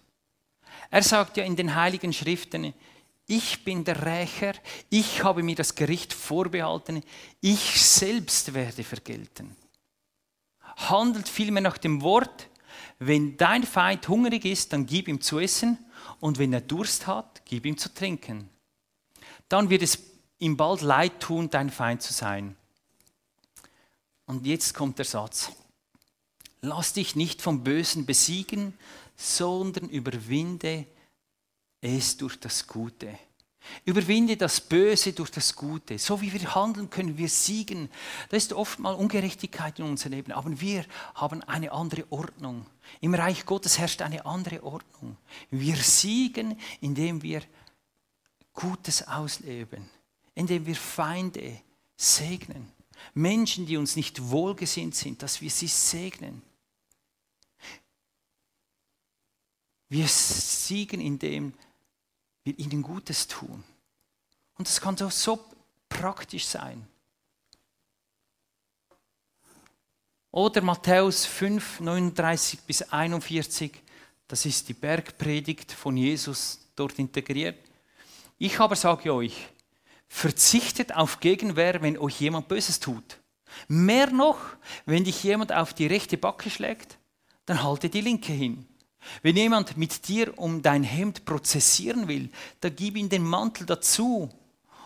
Er 0.89 1.03
sagt 1.03 1.38
ja 1.38 1.43
in 1.43 1.55
den 1.55 1.75
heiligen 1.75 2.12
Schriften, 2.12 2.74
ich 3.27 3.63
bin 3.63 3.83
der 3.83 4.05
Rächer, 4.05 4.53
ich 4.89 5.23
habe 5.23 5.43
mir 5.43 5.55
das 5.55 5.75
Gericht 5.75 6.13
vorbehalten, 6.13 7.03
ich 7.41 7.81
selbst 7.81 8.53
werde 8.53 8.83
vergelten. 8.83 9.55
Handelt 10.75 11.29
vielmehr 11.29 11.61
nach 11.61 11.77
dem 11.77 12.01
Wort, 12.01 12.49
wenn 12.99 13.37
dein 13.37 13.63
Feind 13.63 14.07
hungrig 14.07 14.45
ist, 14.45 14.73
dann 14.73 14.85
gib 14.85 15.07
ihm 15.07 15.21
zu 15.21 15.39
essen 15.39 15.77
und 16.19 16.37
wenn 16.37 16.53
er 16.53 16.61
Durst 16.61 17.07
hat, 17.07 17.43
gib 17.45 17.65
ihm 17.65 17.77
zu 17.77 17.93
trinken. 17.93 18.49
Dann 19.49 19.69
wird 19.69 19.83
es 19.83 19.99
ihm 20.39 20.57
bald 20.57 20.81
leid 20.81 21.19
tun, 21.19 21.49
dein 21.49 21.69
Feind 21.69 22.01
zu 22.01 22.13
sein. 22.13 22.55
Und 24.25 24.45
jetzt 24.45 24.73
kommt 24.73 24.97
der 24.97 25.05
Satz. 25.05 25.51
Lass 26.61 26.93
dich 26.93 27.15
nicht 27.15 27.41
vom 27.41 27.63
Bösen 27.63 28.05
besiegen, 28.05 28.73
sondern 29.15 29.89
überwinde 29.89 30.85
es 31.83 32.17
durch 32.17 32.39
das 32.39 32.65
Gute. 32.65 33.19
Überwinde 33.85 34.35
das 34.35 34.59
Böse 34.59 35.13
durch 35.13 35.31
das 35.31 35.55
Gute. 35.55 35.97
So 35.97 36.19
wie 36.21 36.33
wir 36.33 36.55
handeln, 36.55 36.89
können 36.89 37.17
wir 37.17 37.29
siegen. 37.29 37.89
Da 38.29 38.37
ist 38.37 38.51
oft 38.53 38.79
mal 38.79 38.93
Ungerechtigkeit 38.93 39.79
in 39.79 39.85
unserem 39.85 40.13
Leben, 40.13 40.31
aber 40.33 40.59
wir 40.59 40.85
haben 41.15 41.41
eine 41.43 41.71
andere 41.71 42.05
Ordnung. 42.11 42.65
Im 42.99 43.13
Reich 43.13 43.45
Gottes 43.45 43.77
herrscht 43.77 44.01
eine 44.01 44.25
andere 44.25 44.63
Ordnung. 44.63 45.17
Wir 45.49 45.75
siegen, 45.77 46.59
indem 46.81 47.21
wir 47.21 47.41
Gutes 48.53 49.07
ausleben, 49.07 49.89
indem 50.35 50.65
wir 50.65 50.75
Feinde 50.75 51.61
segnen. 51.95 52.71
Menschen, 53.13 53.65
die 53.65 53.77
uns 53.77 53.95
nicht 53.95 54.29
wohlgesinnt 54.29 54.95
sind, 54.95 55.23
dass 55.23 55.41
wir 55.41 55.49
sie 55.49 55.67
segnen. 55.67 56.41
Wir 59.89 60.07
siegen, 60.07 61.01
indem 61.01 61.53
wir 61.53 61.72
ihnen 62.51 62.81
Gutes 62.81 63.27
tun. 63.27 63.63
Und 64.55 64.67
das 64.67 64.81
kann 64.81 64.97
so, 64.97 65.09
so 65.09 65.43
praktisch 65.89 66.45
sein. 66.45 66.88
Oder 70.31 70.62
Matthäus 70.62 71.25
5, 71.25 71.79
39 71.79 72.62
bis 72.62 72.81
41, 72.81 73.71
das 74.27 74.45
ist 74.45 74.67
die 74.67 74.73
Bergpredigt 74.73 75.71
von 75.71 75.95
Jesus 75.95 76.59
dort 76.75 76.97
integriert. 76.97 77.59
Ich 78.39 78.59
aber 78.59 78.75
sage 78.75 79.13
euch, 79.13 79.50
verzichtet 80.07 80.93
auf 80.95 81.19
Gegenwehr, 81.19 81.81
wenn 81.81 81.97
euch 81.97 82.19
jemand 82.19 82.47
Böses 82.47 82.79
tut. 82.79 83.19
Mehr 83.67 84.09
noch, 84.09 84.39
wenn 84.85 85.03
dich 85.03 85.23
jemand 85.23 85.53
auf 85.53 85.73
die 85.73 85.85
rechte 85.85 86.17
Backe 86.17 86.50
schlägt, 86.50 86.97
dann 87.45 87.62
halte 87.62 87.89
die 87.89 88.01
linke 88.01 88.33
hin. 88.33 88.67
Wenn 89.22 89.38
jemand 89.38 89.77
mit 89.77 90.07
dir 90.07 90.38
um 90.38 90.62
dein 90.62 90.83
Hemd 90.83 91.25
prozessieren 91.25 92.07
will, 92.07 92.29
dann 92.62 92.75
gib 92.75 92.98
ihm 92.98 93.10
den 93.10 93.24
Mantel 93.24 93.65
dazu. 93.65 94.30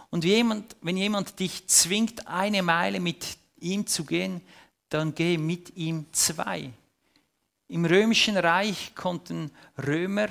Und 0.09 0.23
jemand, 0.23 0.75
wenn 0.81 0.97
jemand 0.97 1.39
dich 1.39 1.67
zwingt, 1.67 2.27
eine 2.27 2.63
Meile 2.63 2.99
mit 2.99 3.37
ihm 3.59 3.85
zu 3.87 4.05
gehen, 4.05 4.41
dann 4.89 5.13
geh 5.13 5.37
mit 5.37 5.75
ihm 5.75 6.05
zwei. 6.13 6.71
Im 7.67 7.85
römischen 7.85 8.37
Reich 8.37 8.95
konnten 8.95 9.51
Römer, 9.85 10.29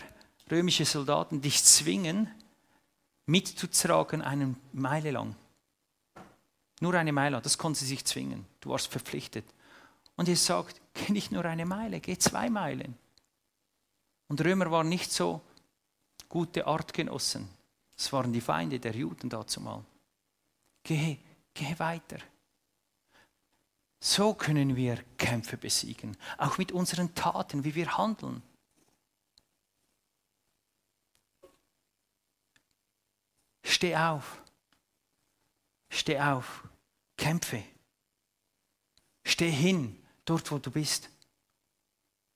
römische 0.51 0.87
Soldaten 0.87 1.43
dich 1.43 1.63
zwingen, 1.63 2.31
mitzutragen 3.27 4.23
eine 4.23 4.55
Meile 4.73 5.11
lang. 5.11 5.35
Nur 6.81 6.95
eine 6.95 7.13
Meile, 7.13 7.41
das 7.41 7.59
konnten 7.59 7.79
sie 7.79 7.87
sich 7.87 8.05
zwingen. 8.05 8.47
Du 8.61 8.71
warst 8.71 8.89
verpflichtet. 8.89 9.45
Und 10.17 10.29
ihr 10.29 10.37
sagt, 10.37 10.81
geh 10.95 11.13
nicht 11.13 11.33
nur 11.33 11.45
eine 11.45 11.67
Meile, 11.67 12.01
geh 12.01 12.17
zwei 12.17 12.49
Meilen. 12.49 12.97
Und 14.29 14.41
Römer 14.45 14.71
waren 14.71 14.89
nicht 14.89 15.13
so 15.13 15.41
gute 16.29 16.67
Artgenossen. 16.67 17.49
Es 17.97 18.13
waren 18.13 18.33
die 18.33 18.41
Feinde 18.41 18.79
der 18.79 18.95
Juden 18.95 19.31
dazu 19.31 19.61
mal. 19.61 19.85
Geh, 20.83 21.19
geh 21.55 21.79
weiter. 21.79 22.19
So 24.01 24.35
können 24.35 24.77
wir 24.77 25.03
Kämpfe 25.17 25.57
besiegen, 25.57 26.17
auch 26.39 26.59
mit 26.59 26.71
unseren 26.71 27.15
Taten, 27.15 27.65
wie 27.65 27.75
wir 27.75 27.97
handeln. 27.97 28.43
Steh 33.65 33.97
auf. 33.97 34.43
Steh 35.91 36.21
auf. 36.21 36.69
Kämpfe. 37.17 37.65
Steh 39.25 39.51
hin, 39.51 40.05
dort 40.25 40.51
wo 40.53 40.59
du 40.59 40.71
bist. 40.71 41.11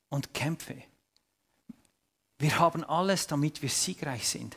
Und 0.08 0.34
kämpfe. 0.34 0.89
Wir 2.40 2.58
haben 2.58 2.84
alles, 2.84 3.26
damit 3.26 3.60
wir 3.60 3.68
siegreich 3.68 4.26
sind. 4.26 4.56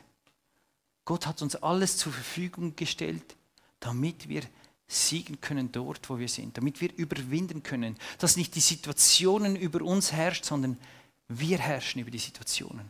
Gott 1.04 1.28
hat 1.28 1.42
uns 1.42 1.58
alles 1.58 1.98
zur 1.98 2.14
Verfügung 2.14 2.78
gestellt, 2.78 3.36
damit 3.82 4.30
wir 4.30 4.44
siegen 4.88 5.42
können 5.42 5.70
dort, 5.70 6.10
wo 6.10 6.18
wir 6.18 6.30
sind, 6.30 6.56
damit 6.56 6.80
wir 6.80 6.96
überwinden 6.96 7.62
können, 7.62 7.98
dass 8.20 8.38
nicht 8.38 8.56
die 8.56 8.62
Situationen 8.62 9.58
über 9.58 9.84
uns 9.84 10.14
herrscht, 10.14 10.46
sondern 10.46 10.80
wir 11.28 11.60
herrschen 11.60 12.00
über 12.00 12.10
die 12.10 12.20
Situationen. 12.20 12.90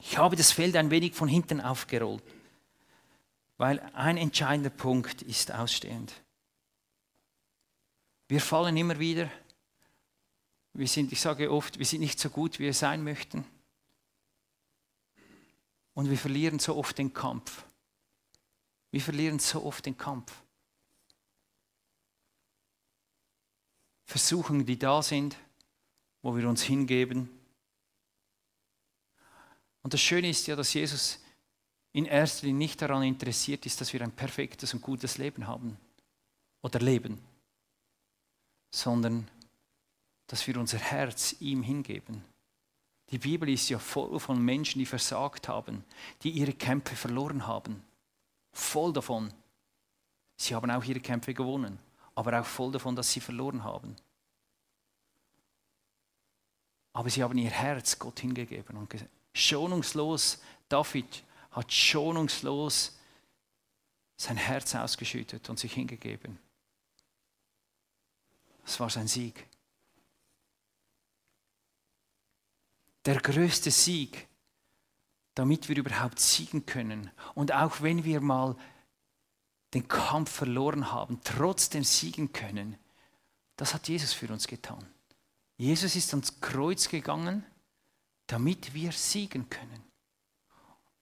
Ich 0.00 0.16
habe 0.18 0.36
das 0.36 0.52
Feld 0.52 0.76
ein 0.76 0.92
wenig 0.92 1.14
von 1.14 1.26
hinten 1.28 1.60
aufgerollt, 1.60 2.22
weil 3.56 3.80
ein 3.94 4.16
entscheidender 4.16 4.70
Punkt 4.70 5.22
ist 5.22 5.50
ausstehend. 5.50 6.12
Wir 8.28 8.40
fallen 8.40 8.76
immer 8.76 9.00
wieder 9.00 9.28
wir 10.74 10.88
sind, 10.88 11.12
ich 11.12 11.20
sage 11.20 11.50
oft, 11.50 11.78
wir 11.78 11.86
sind 11.86 12.00
nicht 12.00 12.18
so 12.18 12.30
gut, 12.30 12.58
wie 12.58 12.64
wir 12.64 12.74
sein 12.74 13.02
möchten. 13.04 13.44
Und 15.94 16.08
wir 16.08 16.16
verlieren 16.16 16.58
so 16.58 16.76
oft 16.76 16.96
den 16.96 17.12
Kampf. 17.12 17.64
Wir 18.90 19.00
verlieren 19.00 19.38
so 19.38 19.64
oft 19.64 19.84
den 19.84 19.96
Kampf. 19.96 20.32
Versuchungen, 24.06 24.66
die 24.66 24.78
da 24.78 25.02
sind, 25.02 25.36
wo 26.22 26.36
wir 26.36 26.48
uns 26.48 26.62
hingeben. 26.62 27.28
Und 29.82 29.92
das 29.92 30.00
Schöne 30.00 30.30
ist 30.30 30.46
ja, 30.46 30.56
dass 30.56 30.72
Jesus 30.72 31.18
in 31.92 32.06
erster 32.06 32.46
Linie 32.46 32.58
nicht 32.58 32.80
daran 32.80 33.02
interessiert 33.02 33.66
ist, 33.66 33.80
dass 33.80 33.92
wir 33.92 34.00
ein 34.00 34.12
perfektes 34.12 34.72
und 34.72 34.80
gutes 34.80 35.18
Leben 35.18 35.46
haben 35.46 35.76
oder 36.62 36.78
leben, 36.78 37.18
sondern 38.70 39.30
dass 40.26 40.46
wir 40.46 40.56
unser 40.56 40.78
Herz 40.78 41.36
ihm 41.40 41.62
hingeben. 41.62 42.24
Die 43.10 43.18
Bibel 43.18 43.48
ist 43.50 43.68
ja 43.68 43.78
voll 43.78 44.18
von 44.18 44.42
Menschen, 44.42 44.78
die 44.78 44.86
versagt 44.86 45.48
haben, 45.48 45.84
die 46.22 46.30
ihre 46.30 46.54
Kämpfe 46.54 46.96
verloren 46.96 47.46
haben. 47.46 47.82
Voll 48.52 48.92
davon. 48.92 49.32
Sie 50.36 50.54
haben 50.54 50.70
auch 50.70 50.84
ihre 50.84 51.00
Kämpfe 51.00 51.34
gewonnen, 51.34 51.78
aber 52.14 52.40
auch 52.40 52.46
voll 52.46 52.72
davon, 52.72 52.96
dass 52.96 53.12
sie 53.12 53.20
verloren 53.20 53.62
haben. 53.64 53.94
Aber 56.94 57.10
sie 57.10 57.22
haben 57.22 57.38
ihr 57.38 57.50
Herz 57.50 57.98
Gott 57.98 58.20
hingegeben 58.20 58.76
und 58.76 58.94
schonungslos, 59.34 60.40
David 60.68 61.24
hat 61.50 61.72
schonungslos 61.72 62.98
sein 64.16 64.36
Herz 64.36 64.74
ausgeschüttet 64.74 65.48
und 65.50 65.58
sich 65.58 65.72
hingegeben. 65.72 66.38
Das 68.64 68.78
war 68.80 68.88
sein 68.88 69.08
Sieg. 69.08 69.46
Der 73.04 73.20
größte 73.20 73.70
Sieg, 73.70 74.28
damit 75.34 75.68
wir 75.68 75.76
überhaupt 75.76 76.20
siegen 76.20 76.66
können. 76.66 77.10
Und 77.34 77.52
auch 77.52 77.80
wenn 77.80 78.04
wir 78.04 78.20
mal 78.20 78.56
den 79.74 79.88
Kampf 79.88 80.30
verloren 80.30 80.92
haben, 80.92 81.20
trotzdem 81.24 81.84
siegen 81.84 82.32
können, 82.32 82.76
das 83.56 83.74
hat 83.74 83.88
Jesus 83.88 84.12
für 84.12 84.30
uns 84.32 84.46
getan. 84.46 84.84
Jesus 85.56 85.96
ist 85.96 86.12
ans 86.12 86.40
Kreuz 86.40 86.88
gegangen, 86.88 87.44
damit 88.26 88.74
wir 88.74 88.92
siegen 88.92 89.48
können. 89.48 89.82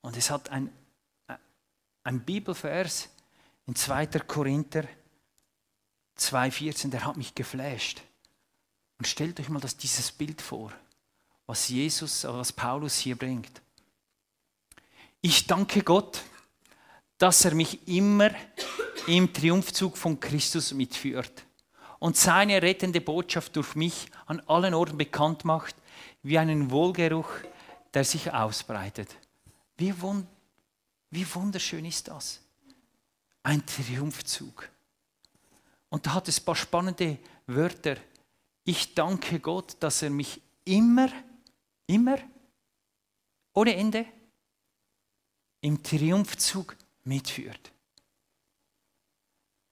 Und 0.01 0.17
es 0.17 0.31
hat 0.31 0.49
ein, 0.51 0.73
ein 2.05 2.25
Bibelvers 2.25 3.09
in 3.67 3.75
2. 3.75 4.07
Korinther 4.27 4.85
2,14, 6.19 6.91
der 6.91 7.05
hat 7.05 7.17
mich 7.17 7.35
geflasht. 7.35 8.03
Und 8.99 9.07
stellt 9.07 9.41
euch 9.41 9.49
mal 9.49 9.61
das, 9.61 9.77
dieses 9.77 10.13
Bild 10.13 10.43
vor 10.43 10.73
was 11.51 11.69
Jesus, 11.69 12.23
was 12.23 12.53
Paulus 12.53 12.99
hier 12.99 13.17
bringt. 13.17 13.61
Ich 15.21 15.49
danke 15.49 15.83
Gott, 15.83 16.23
dass 17.19 17.45
er 17.45 17.57
mich 17.57 17.89
immer 17.89 18.31
im 19.09 19.33
Triumphzug 19.33 19.97
von 19.97 20.21
Christus 20.21 20.73
mitführt 20.73 21.45
und 21.99 22.17
seine 22.17 22.63
rettende 22.63 23.01
Botschaft 23.01 23.57
durch 23.57 23.75
mich 23.75 24.07
an 24.27 24.39
allen 24.47 24.75
Orten 24.75 24.97
bekannt 24.97 25.45
macht, 25.45 25.75
wie 26.23 26.39
einen 26.39 26.71
Wohlgeruch, 26.71 27.29
der 27.93 28.05
sich 28.05 28.33
ausbreitet. 28.33 29.09
Wie, 29.77 30.01
wund 30.01 30.29
wie 31.11 31.27
wunderschön 31.35 31.85
ist 31.85 32.07
das? 32.07 32.41
Ein 33.43 33.67
Triumphzug. 33.67 34.69
Und 35.89 36.07
da 36.07 36.15
hat 36.15 36.29
es 36.29 36.41
ein 36.41 36.45
paar 36.45 36.55
spannende 36.55 37.19
Wörter. 37.49 37.97
Ich 38.63 38.95
danke 38.95 39.41
Gott, 39.41 39.77
dass 39.81 40.03
er 40.03 40.11
mich 40.11 40.41
immer, 40.65 41.09
immer, 41.91 42.19
ohne 43.53 43.75
Ende, 43.75 44.07
im 45.61 45.83
Triumphzug 45.83 46.77
mitführt. 47.05 47.73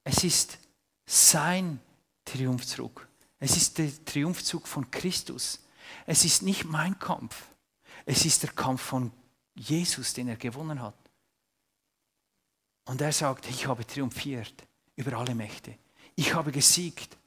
Es 0.04 0.24
ist 0.24 0.58
sein 1.06 1.80
Triumphzug. 2.24 3.06
Es 3.38 3.56
ist 3.56 3.78
der 3.78 4.04
Triumphzug 4.04 4.66
von 4.66 4.90
Christus. 4.90 5.60
Es 6.06 6.24
ist 6.24 6.42
nicht 6.42 6.64
mein 6.64 6.98
Kampf. 6.98 7.46
Es 8.04 8.24
ist 8.24 8.42
der 8.42 8.50
Kampf 8.50 8.82
von 8.82 9.12
Jesus, 9.54 10.14
den 10.14 10.28
er 10.28 10.36
gewonnen 10.36 10.82
hat. 10.82 10.96
Und 12.86 13.00
er 13.00 13.12
sagt, 13.12 13.48
ich 13.48 13.66
habe 13.66 13.86
triumphiert 13.86 14.66
über 14.96 15.18
alle 15.18 15.34
Mächte. 15.34 15.76
Ich 16.16 16.34
habe 16.34 16.52
gesiegt. 16.52 17.17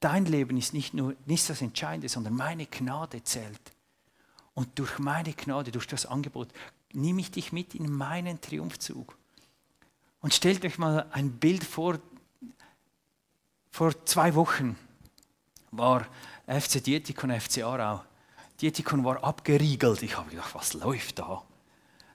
Dein 0.00 0.26
Leben 0.26 0.56
ist 0.56 0.74
nicht 0.74 0.94
nur 0.94 1.14
nicht 1.24 1.48
das 1.48 1.62
Entscheidende, 1.62 2.08
sondern 2.08 2.34
meine 2.34 2.66
Gnade 2.66 3.22
zählt. 3.22 3.72
Und 4.54 4.78
durch 4.78 4.98
meine 4.98 5.32
Gnade, 5.32 5.70
durch 5.70 5.86
das 5.86 6.06
Angebot, 6.06 6.48
nehme 6.92 7.20
ich 7.20 7.30
dich 7.30 7.52
mit 7.52 7.74
in 7.74 7.90
meinen 7.92 8.40
Triumphzug. 8.40 9.16
Und 10.20 10.34
stellt 10.34 10.64
euch 10.64 10.78
mal 10.78 11.06
ein 11.12 11.32
Bild 11.32 11.62
vor, 11.62 11.98
vor 13.70 14.04
zwei 14.06 14.34
Wochen 14.34 14.76
war 15.70 16.06
FC 16.46 16.82
Dietikon, 16.82 17.38
FC 17.38 17.62
Aarau. 17.62 18.02
Dietikon 18.60 19.04
war 19.04 19.22
abgeriegelt. 19.22 20.02
Ich 20.02 20.16
habe 20.16 20.30
gedacht, 20.30 20.54
was 20.54 20.72
läuft 20.72 21.18
da? 21.18 21.42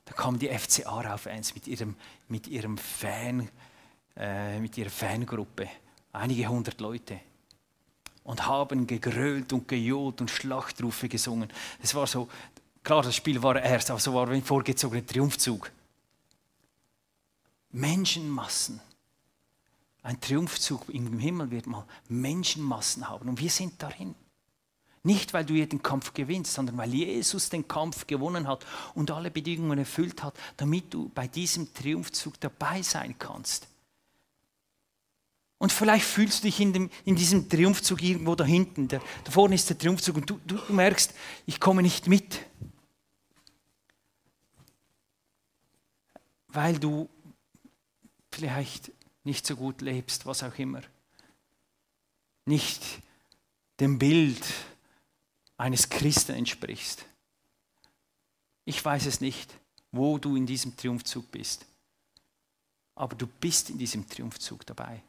Da 0.05 0.13
kamen 0.13 0.39
die 0.39 0.49
FC 0.49 0.85
Aarau-Fans 0.87 1.53
mit 1.53 1.67
ihrem, 1.67 1.95
mit 2.27 2.47
ihrem 2.47 2.77
Fan, 2.77 3.49
äh, 4.17 4.59
mit 4.59 4.77
ihrer 4.77 4.89
Fangruppe, 4.89 5.69
einige 6.11 6.47
hundert 6.47 6.81
Leute, 6.81 7.19
und 8.23 8.45
haben 8.45 8.87
gegrölt 8.87 9.53
und 9.53 9.67
gejohlt 9.67 10.21
und 10.21 10.29
Schlachtrufe 10.29 11.09
gesungen. 11.09 11.51
Es 11.81 11.95
war 11.95 12.07
so, 12.07 12.29
klar, 12.83 13.01
das 13.01 13.15
Spiel 13.15 13.41
war 13.41 13.61
erst, 13.61 13.89
aber 13.89 13.99
so 13.99 14.13
war 14.13 14.27
ein 14.29 14.43
vorgezogener 14.43 15.05
Triumphzug. 15.05 15.71
Menschenmassen. 17.71 18.81
Ein 20.03 20.19
Triumphzug 20.19 20.89
im 20.89 21.19
Himmel 21.19 21.51
wird 21.51 21.67
mal 21.67 21.85
Menschenmassen 22.09 23.07
haben 23.07 23.29
und 23.29 23.39
wir 23.39 23.49
sind 23.49 23.81
darin. 23.81 24.15
Nicht, 25.03 25.33
weil 25.33 25.45
du 25.45 25.53
jeden 25.53 25.81
Kampf 25.81 26.13
gewinnst, 26.13 26.53
sondern 26.53 26.77
weil 26.77 26.93
Jesus 26.93 27.49
den 27.49 27.67
Kampf 27.67 28.05
gewonnen 28.05 28.47
hat 28.47 28.65
und 28.93 29.09
alle 29.09 29.31
Bedingungen 29.31 29.79
erfüllt 29.79 30.21
hat, 30.21 30.35
damit 30.57 30.93
du 30.93 31.09
bei 31.09 31.27
diesem 31.27 31.73
Triumphzug 31.73 32.39
dabei 32.39 32.83
sein 32.83 33.15
kannst. 33.17 33.67
Und 35.61 35.71
vielleicht 35.71 36.05
fühlst 36.05 36.39
du 36.39 36.47
dich 36.47 36.59
in, 36.59 36.73
dem, 36.73 36.89
in 37.05 37.15
diesem 37.15 37.47
Triumphzug 37.47 38.01
irgendwo 38.01 38.33
da 38.33 38.43
hinten. 38.43 38.87
Der, 38.87 38.99
da 39.23 39.29
vorne 39.29 39.53
ist 39.53 39.69
der 39.69 39.77
Triumphzug 39.77 40.15
und 40.15 40.27
du, 40.27 40.39
du, 40.47 40.57
du 40.57 40.73
merkst, 40.73 41.13
ich 41.45 41.59
komme 41.59 41.83
nicht 41.83 42.07
mit. 42.07 42.39
Weil 46.47 46.79
du 46.79 47.07
vielleicht 48.31 48.91
nicht 49.23 49.45
so 49.45 49.55
gut 49.55 49.81
lebst, 49.81 50.25
was 50.25 50.41
auch 50.41 50.57
immer. 50.57 50.81
Nicht 52.47 52.81
dem 53.79 53.99
Bild 53.99 54.43
eines 55.57 55.89
Christen 55.89 56.31
entsprichst. 56.37 57.05
Ich 58.65 58.83
weiß 58.83 59.05
es 59.05 59.21
nicht, 59.21 59.53
wo 59.91 60.17
du 60.17 60.35
in 60.35 60.47
diesem 60.47 60.75
Triumphzug 60.75 61.29
bist. 61.29 61.67
Aber 62.95 63.15
du 63.15 63.27
bist 63.27 63.69
in 63.69 63.77
diesem 63.77 64.09
Triumphzug 64.09 64.65
dabei. 64.65 65.03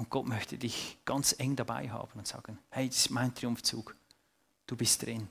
Und 0.00 0.08
Gott 0.08 0.26
möchte 0.26 0.56
dich 0.56 0.96
ganz 1.04 1.34
eng 1.38 1.56
dabei 1.56 1.90
haben 1.90 2.18
und 2.18 2.26
sagen, 2.26 2.58
hey, 2.70 2.88
das 2.88 3.00
ist 3.00 3.10
mein 3.10 3.34
Triumphzug. 3.34 3.94
Du 4.66 4.74
bist 4.74 5.04
drin. 5.04 5.28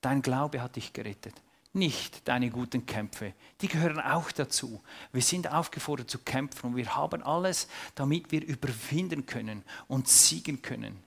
Dein 0.00 0.22
Glaube 0.22 0.62
hat 0.62 0.76
dich 0.76 0.92
gerettet. 0.92 1.34
Nicht 1.72 2.28
deine 2.28 2.48
guten 2.48 2.86
Kämpfe. 2.86 3.34
Die 3.60 3.66
gehören 3.66 3.98
auch 3.98 4.30
dazu. 4.30 4.80
Wir 5.10 5.20
sind 5.20 5.50
aufgefordert 5.50 6.08
zu 6.08 6.20
kämpfen 6.20 6.66
und 6.68 6.76
wir 6.76 6.94
haben 6.94 7.24
alles, 7.24 7.66
damit 7.96 8.30
wir 8.30 8.46
überwinden 8.46 9.26
können 9.26 9.64
und 9.88 10.06
siegen 10.06 10.62
können. 10.62 11.02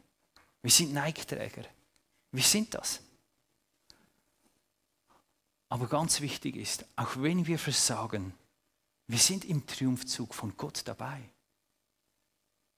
Wir 0.61 0.71
sind 0.71 0.91
Neigträger. 0.91 1.63
Wir 2.33 2.43
sind 2.43 2.73
das. 2.73 2.99
Aber 5.69 5.88
ganz 5.88 6.19
wichtig 6.19 6.57
ist, 6.57 6.83
auch 6.97 7.15
wenn 7.21 7.47
wir 7.47 7.57
versagen, 7.57 8.33
wir 9.07 9.19
sind 9.19 9.45
im 9.45 9.65
Triumphzug 9.65 10.33
von 10.33 10.57
Gott 10.57 10.81
dabei. 10.83 11.21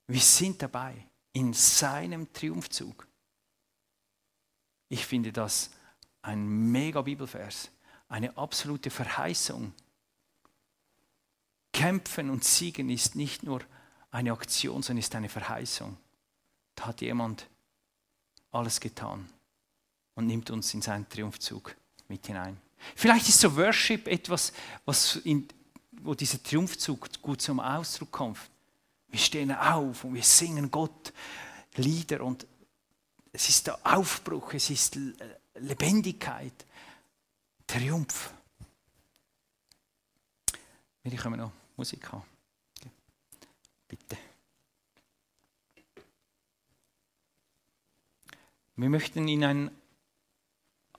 Wir 0.07 0.21
sind 0.21 0.61
dabei 0.61 1.05
in 1.33 1.53
seinem 1.53 2.31
Triumphzug. 2.31 3.07
Ich 4.89 5.05
finde 5.05 5.33
das 5.33 5.69
ein 6.21 6.47
mega 6.71 7.01
Bibelvers, 7.01 7.69
eine 8.07 8.35
absolute 8.37 8.89
Verheißung. 8.89 9.73
Kämpfen 11.73 12.29
und 12.29 12.43
siegen 12.43 12.89
ist 12.89 13.15
nicht 13.15 13.43
nur 13.43 13.61
eine 14.09 14.31
Aktion, 14.31 14.81
sondern 14.81 14.99
ist 14.99 15.13
eine 15.13 15.29
Verheißung. 15.29 15.97
Da 16.75 16.87
hat 16.87 17.01
jemand 17.01 17.47
alles 18.51 18.79
getan 18.79 19.29
und 20.15 20.25
nimmt 20.25 20.49
uns 20.49 20.73
in 20.73 20.81
seinen 20.81 21.07
Triumphzug 21.09 21.75
mit 22.07 22.25
hinein. 22.25 22.59
Vielleicht 22.95 23.27
ist 23.27 23.41
so 23.41 23.55
Worship 23.55 24.07
etwas, 24.07 24.53
was 24.85 25.17
in, 25.17 25.47
wo 25.91 26.13
dieser 26.13 26.41
Triumphzug 26.41 27.21
gut 27.21 27.41
zum 27.41 27.59
Ausdruck 27.59 28.11
kommt. 28.11 28.39
Wir 29.17 29.23
stehen 29.23 29.51
auf 29.51 30.03
und 30.03 30.13
wir 30.13 30.21
singen 30.21 30.69
Gott 30.69 31.11
Lieder 31.73 32.21
und 32.21 32.45
es 33.31 33.49
ist 33.49 33.65
der 33.65 33.79
Aufbruch, 33.83 34.53
es 34.53 34.69
ist 34.69 34.95
Lebendigkeit, 35.55 36.53
Triumph. 37.65 38.31
Wir 41.01 41.17
können 41.17 41.39
noch 41.39 41.51
Musik 41.77 42.11
haben. 42.11 42.23
Bitte. 43.87 44.17
Wir 48.75 48.89
möchten 48.89 49.27
in 49.27 49.43
ein 49.43 49.71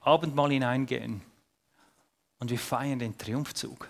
Abendmahl 0.00 0.50
hineingehen 0.50 1.22
und 2.40 2.50
wir 2.50 2.58
feiern 2.58 2.98
den 2.98 3.16
Triumphzug. 3.16 3.88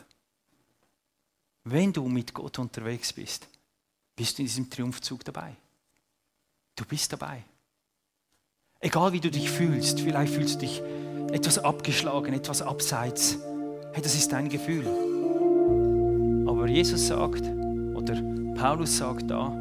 Wenn 1.64 1.94
du 1.94 2.06
mit 2.08 2.34
Gott 2.34 2.58
unterwegs 2.58 3.14
bist, 3.14 3.48
bist 4.18 4.36
du 4.36 4.42
in 4.42 4.48
diesem 4.48 4.68
Triumphzug 4.68 5.24
dabei. 5.24 5.54
Du 6.74 6.84
bist 6.84 7.12
dabei. 7.12 7.44
Egal 8.80 9.12
wie 9.12 9.20
du 9.20 9.30
dich 9.30 9.48
fühlst, 9.48 10.00
vielleicht 10.00 10.34
fühlst 10.34 10.56
du 10.56 10.58
dich 10.66 10.82
etwas 11.30 11.58
abgeschlagen, 11.60 12.34
etwas 12.34 12.60
abseits. 12.60 13.38
Hey, 13.92 14.02
das 14.02 14.16
ist 14.16 14.32
dein 14.32 14.48
Gefühl. 14.48 14.86
Aber 16.48 16.66
Jesus 16.66 17.06
sagt, 17.06 17.42
oder 17.94 18.20
Paulus 18.56 18.98
sagt 18.98 19.30
da, 19.30 19.56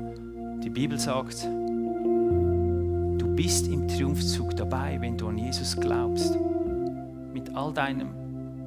die 0.63 0.71
Bibel 0.71 0.99
sagt, 0.99 1.43
du 1.43 3.35
bist 3.35 3.67
im 3.67 3.87
Triumphzug 3.87 4.55
dabei, 4.57 4.99
wenn 4.99 5.19
du 5.19 5.27
an 5.27 5.37
Jesus 5.37 5.75
glaubst 5.75 6.35
mit 7.31 7.55
all 7.55 7.71
deinem 7.73 8.09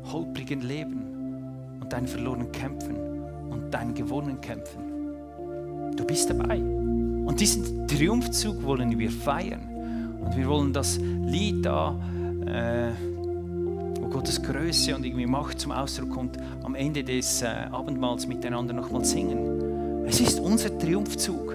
holprigen 0.04 0.60
Leben 0.60 1.78
und 1.80 1.92
deinen 1.92 2.06
verlorenen 2.06 2.52
Kämpfen 2.52 2.96
und 3.50 3.72
deinen 3.72 3.92
gewonnenen 3.92 4.40
Kämpfen. 4.40 4.89
Du 6.00 6.06
bist 6.06 6.30
dabei. 6.30 6.56
Und 6.56 7.38
diesen 7.38 7.86
Triumphzug 7.86 8.62
wollen 8.62 8.98
wir 8.98 9.10
feiern. 9.10 10.16
Und 10.24 10.34
wir 10.34 10.48
wollen 10.48 10.72
das 10.72 10.98
Lied 10.98 11.66
da, 11.66 11.94
äh, 12.46 12.88
wo 14.00 14.08
Gottes 14.08 14.42
Größe 14.42 14.96
und 14.96 15.04
irgendwie 15.04 15.26
Macht 15.26 15.60
zum 15.60 15.72
Ausdruck 15.72 16.08
kommt, 16.08 16.38
am 16.62 16.74
Ende 16.74 17.04
des 17.04 17.42
äh, 17.42 17.48
Abendmahls 17.70 18.26
miteinander 18.26 18.72
nochmal 18.72 19.04
singen. 19.04 20.06
Es 20.06 20.20
ist 20.20 20.40
unser 20.40 20.76
Triumphzug. 20.78 21.54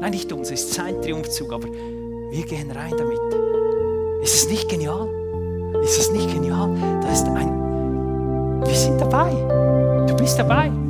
Nein, 0.00 0.10
nicht 0.10 0.32
unser, 0.32 0.54
es 0.54 0.64
ist 0.64 0.74
sein 0.74 1.00
Triumphzug, 1.00 1.52
aber 1.52 1.68
wir 1.68 2.44
gehen 2.46 2.72
rein 2.72 2.94
damit. 2.98 3.20
Ist 4.24 4.34
es 4.34 4.50
nicht 4.50 4.68
genial? 4.68 5.08
Ist 5.84 5.98
das 6.00 6.10
nicht 6.10 6.32
genial? 6.32 6.76
Da 7.00 7.12
ist 7.12 7.28
ein. 7.28 8.60
Wir 8.66 8.74
sind 8.74 9.00
dabei. 9.00 9.30
Du 10.08 10.16
bist 10.16 10.36
dabei. 10.36 10.83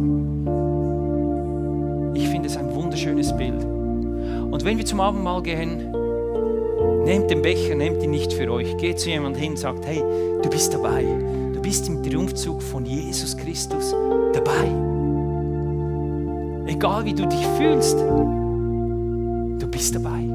Wenn 4.64 4.78
wir 4.78 4.86
zum 4.86 5.00
Abendmahl 5.00 5.42
gehen, 5.42 5.92
nehmt 7.04 7.30
den 7.30 7.42
Becher, 7.42 7.74
nehmt 7.74 8.02
ihn 8.02 8.10
nicht 8.10 8.32
für 8.32 8.50
euch. 8.50 8.74
Geht 8.78 8.98
zu 8.98 9.10
jemandem 9.10 9.42
hin, 9.42 9.56
sagt, 9.58 9.84
hey, 9.84 10.02
du 10.42 10.48
bist 10.48 10.72
dabei. 10.72 11.04
Du 11.52 11.60
bist 11.60 11.86
im 11.86 12.02
Triumphzug 12.02 12.62
von 12.62 12.86
Jesus 12.86 13.36
Christus 13.36 13.94
dabei. 14.32 14.64
Egal 16.66 17.04
wie 17.04 17.12
du 17.12 17.26
dich 17.26 17.46
fühlst, 17.58 17.98
du 18.00 19.68
bist 19.70 19.94
dabei. 19.94 20.33